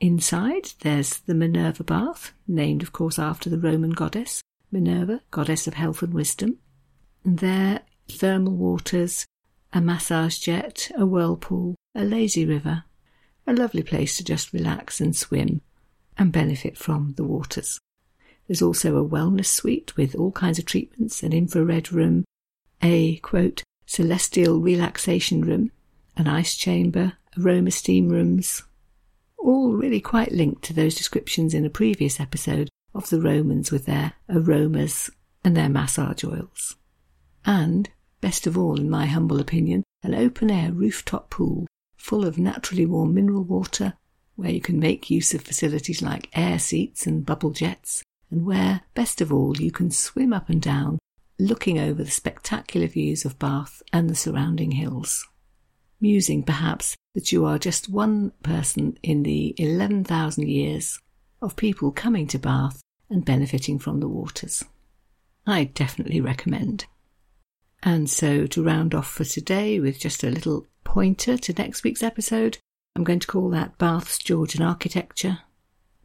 Inside, 0.00 0.72
there's 0.80 1.18
the 1.18 1.34
Minerva 1.34 1.84
bath, 1.84 2.32
named, 2.48 2.82
of 2.82 2.92
course, 2.92 3.18
after 3.18 3.48
the 3.48 3.58
Roman 3.58 3.90
goddess, 3.90 4.42
Minerva, 4.72 5.22
goddess 5.30 5.66
of 5.66 5.74
health 5.74 6.02
and 6.02 6.12
wisdom. 6.12 6.58
And 7.24 7.38
there, 7.38 7.82
thermal 8.08 8.54
waters, 8.54 9.26
a 9.72 9.80
massage 9.80 10.38
jet, 10.38 10.90
a 10.96 11.04
whirlpool, 11.04 11.74
a 11.94 12.04
lazy 12.04 12.44
river, 12.44 12.84
a 13.46 13.52
lovely 13.52 13.82
place 13.82 14.16
to 14.16 14.24
just 14.24 14.52
relax 14.52 15.00
and 15.00 15.14
swim 15.14 15.60
and 16.18 16.32
benefit 16.32 16.76
from 16.76 17.14
the 17.16 17.24
waters. 17.24 17.78
There's 18.46 18.62
also 18.62 18.96
a 18.96 19.08
wellness 19.08 19.46
suite 19.46 19.96
with 19.96 20.14
all 20.14 20.32
kinds 20.32 20.58
of 20.58 20.64
treatments, 20.64 21.22
an 21.22 21.32
infrared 21.32 21.92
room, 21.92 22.24
a 22.82 23.16
quote, 23.16 23.62
celestial 23.86 24.60
relaxation 24.60 25.42
room, 25.42 25.72
an 26.16 26.28
ice 26.28 26.54
chamber, 26.54 27.14
aroma 27.38 27.70
steam 27.70 28.08
rooms, 28.08 28.62
all 29.38 29.72
really 29.72 30.00
quite 30.00 30.32
linked 30.32 30.62
to 30.64 30.72
those 30.72 30.94
descriptions 30.94 31.54
in 31.54 31.64
a 31.64 31.70
previous 31.70 32.18
episode 32.18 32.68
of 32.94 33.10
the 33.10 33.20
Romans 33.20 33.70
with 33.70 33.86
their 33.86 34.12
aromas 34.28 35.10
and 35.44 35.56
their 35.56 35.68
massage 35.68 36.24
oils. 36.24 36.76
And, 37.44 37.88
best 38.20 38.46
of 38.46 38.56
all, 38.56 38.78
in 38.78 38.90
my 38.90 39.06
humble 39.06 39.40
opinion, 39.40 39.82
an 40.02 40.14
open 40.14 40.50
air 40.50 40.72
rooftop 40.72 41.30
pool 41.30 41.66
full 41.96 42.24
of 42.24 42.38
naturally 42.38 42.86
warm 42.86 43.12
mineral 43.12 43.42
water, 43.42 43.94
where 44.36 44.50
you 44.50 44.60
can 44.60 44.78
make 44.78 45.10
use 45.10 45.34
of 45.34 45.40
facilities 45.40 46.02
like 46.02 46.30
air 46.34 46.58
seats 46.58 47.06
and 47.06 47.26
bubble 47.26 47.50
jets, 47.50 48.02
and 48.30 48.46
where, 48.46 48.82
best 48.94 49.20
of 49.20 49.32
all, 49.32 49.56
you 49.56 49.72
can 49.72 49.90
swim 49.90 50.32
up 50.32 50.48
and 50.48 50.62
down, 50.62 50.98
looking 51.38 51.78
over 51.78 52.04
the 52.04 52.10
spectacular 52.10 52.86
views 52.86 53.24
of 53.24 53.38
Bath 53.38 53.82
and 53.92 54.08
the 54.08 54.14
surrounding 54.14 54.72
hills. 54.72 55.26
Musing, 56.00 56.42
perhaps, 56.42 56.94
that 57.14 57.32
you 57.32 57.44
are 57.44 57.58
just 57.58 57.88
one 57.88 58.30
person 58.42 58.98
in 59.02 59.22
the 59.22 59.54
11,000 59.58 60.48
years 60.48 61.00
of 61.42 61.56
people 61.56 61.90
coming 61.90 62.26
to 62.28 62.38
Bath 62.38 62.80
and 63.10 63.24
benefiting 63.24 63.78
from 63.78 64.00
the 64.00 64.08
waters. 64.08 64.64
I 65.46 65.64
definitely 65.64 66.20
recommend. 66.20 66.86
And 67.86 68.10
so, 68.10 68.48
to 68.48 68.64
round 68.64 68.96
off 68.96 69.08
for 69.08 69.22
today 69.22 69.78
with 69.78 70.00
just 70.00 70.24
a 70.24 70.30
little 70.30 70.66
pointer 70.82 71.38
to 71.38 71.52
next 71.52 71.84
week's 71.84 72.02
episode, 72.02 72.58
I'm 72.96 73.04
going 73.04 73.20
to 73.20 73.28
call 73.28 73.48
that 73.50 73.78
Bath's 73.78 74.18
Georgian 74.18 74.60
architecture. 74.60 75.38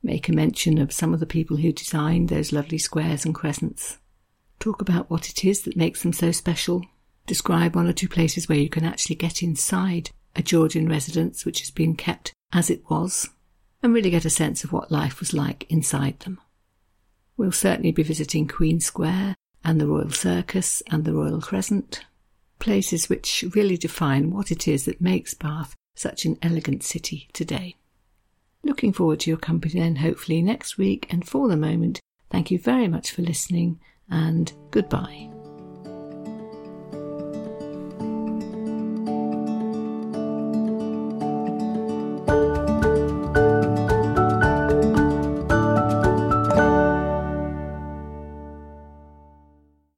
Make 0.04 0.30
a 0.30 0.32
mention 0.32 0.78
of 0.78 0.94
some 0.94 1.12
of 1.12 1.20
the 1.20 1.26
people 1.26 1.58
who 1.58 1.72
designed 1.72 2.30
those 2.30 2.52
lovely 2.52 2.78
squares 2.78 3.26
and 3.26 3.34
crescents, 3.34 3.98
talk 4.60 4.80
about 4.80 5.10
what 5.10 5.28
it 5.28 5.44
is 5.44 5.64
that 5.64 5.76
makes 5.76 6.04
them 6.04 6.14
so 6.14 6.32
special, 6.32 6.86
describe 7.26 7.76
one 7.76 7.88
or 7.88 7.94
two 7.94 8.08
places 8.08 8.48
where 8.48 8.60
you 8.60 8.70
can 8.70 8.86
actually 8.86 9.16
get 9.16 9.42
inside 9.42 10.12
a 10.36 10.44
Georgian 10.44 10.88
residence 10.88 11.46
which 11.46 11.62
has 11.62 11.72
been 11.72 11.96
kept 11.96 12.32
as 12.54 12.70
it 12.70 12.84
was, 12.92 13.28
and 13.82 13.92
really 13.92 14.12
get 14.12 14.24
a 14.24 14.30
sense 14.30 14.64
of 14.64 14.72
what 14.72 14.92
life 14.92 15.20
was 15.20 15.34
like 15.34 15.66
inside 15.68 16.20
them. 16.20 16.40
We'll 17.38 17.52
certainly 17.52 17.92
be 17.92 18.04
visiting 18.04 18.48
Queen 18.48 18.80
Square 18.80 19.34
and 19.64 19.80
the 19.80 19.88
Royal 19.88 20.12
Circus 20.12 20.82
and 20.88 21.06
the 21.06 21.14
Royal 21.14 21.42
Crescent, 21.42 22.06
places 22.60 23.10
which 23.10 23.44
really 23.56 23.78
define 23.78 24.32
what 24.32 24.52
it 24.52 24.68
is 24.68 24.86
that 24.86 25.02
makes 25.02 25.34
Bath 25.34 25.76
such 25.96 26.26
an 26.26 26.38
elegant 26.42 26.84
city 26.84 27.28
today. 27.34 27.76
Looking 28.64 28.94
forward 28.94 29.20
to 29.22 29.30
your 29.30 29.38
company 29.38 29.80
then, 29.80 29.98
hopefully 29.98 30.42
next 30.42 30.78
week. 30.78 31.08
And 31.10 31.28
for 31.28 31.48
the 31.48 31.58
moment, 31.58 32.00
thank 32.30 32.52
you 32.52 32.60
very 32.60 32.88
much 32.88 33.12
for 33.12 33.22
listening 33.22 33.80
and 34.10 34.52
goodbye. 34.70 35.41